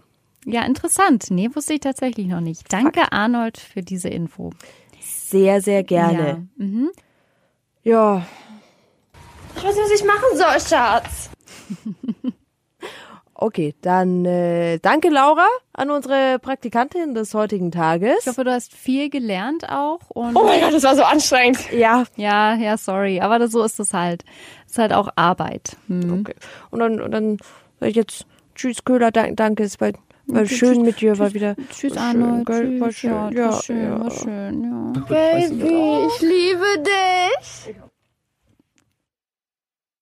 Ja, 0.47 0.65
interessant. 0.65 1.27
Nee, 1.31 1.51
wusste 1.55 1.75
ich 1.75 1.81
tatsächlich 1.81 2.27
noch 2.27 2.41
nicht. 2.41 2.73
Danke, 2.73 3.13
Arnold, 3.13 3.59
für 3.59 3.83
diese 3.83 4.09
Info. 4.09 4.51
sehr, 5.01 5.61
sehr 5.61 5.83
gerne. 5.83 6.49
Ja. 6.59 6.65
Mhm. 6.65 6.91
Ja, 7.83 8.27
Ich 9.57 9.65
weiß 9.65 9.75
nicht, 9.75 9.85
was 9.85 10.01
ich 10.01 10.05
machen 10.07 10.37
soll, 10.37 10.61
Schatz. 10.61 11.31
okay, 13.35 13.75
dann 13.81 14.25
äh, 14.25 14.79
danke 14.81 15.09
Laura 15.09 15.47
an 15.73 15.91
unsere 15.91 16.39
Praktikantin 16.39 17.15
des 17.15 17.33
heutigen 17.35 17.71
Tages. 17.71 18.19
Ich 18.21 18.27
hoffe, 18.27 18.45
du 18.45 18.53
hast 18.53 18.75
viel 18.75 19.09
gelernt 19.09 19.69
auch. 19.69 20.01
Und 20.11 20.37
Oh 20.37 20.45
mein 20.45 20.61
Gott, 20.61 20.75
das 20.75 20.83
war 20.83 20.95
so 20.97 21.03
anstrengend. 21.03 21.59
ja, 21.73 22.05
ja, 22.17 22.55
ja, 22.55 22.77
sorry. 22.77 23.21
Aber 23.21 23.39
das, 23.39 23.51
so 23.53 23.63
ist 23.63 23.81
es 23.81 23.93
halt. 23.95 24.25
Es 24.67 24.73
ist 24.73 24.79
halt 24.79 24.93
auch 24.93 25.09
Arbeit. 25.17 25.77
Hm. 25.89 26.21
okay. 26.21 26.35
Und 26.71 26.81
dann, 26.81 27.01
und 27.01 27.11
dann 27.13 27.39
ich 27.89 27.97
jetzt 27.97 28.27
Tschüss 28.55 28.85
Köhler, 28.85 29.11
danke, 29.11 29.35
danke, 29.35 29.63
es 29.63 29.81
war, 29.81 29.93
war 30.27 30.47
schön 30.47 30.83
mit 30.83 31.01
dir, 31.01 31.19
war 31.19 31.33
wieder 31.33 31.57
Tschüss, 31.71 31.97
war 31.97 32.13
schön, 32.13 32.23
Arnold. 32.23 32.47
Tschüss. 32.47 32.81
war 32.81 32.93
schön, 32.93 33.11
Ja, 33.11 33.31
ja, 33.31 33.51
war 33.51 33.63
schön, 33.63 33.83
ja. 33.83 34.01
war 34.01 34.11
schön, 34.11 34.65
ja. 34.65 35.03
Baby, 35.09 36.07
ich 36.07 36.21
liebe 36.21 36.85
dich. 36.85 37.75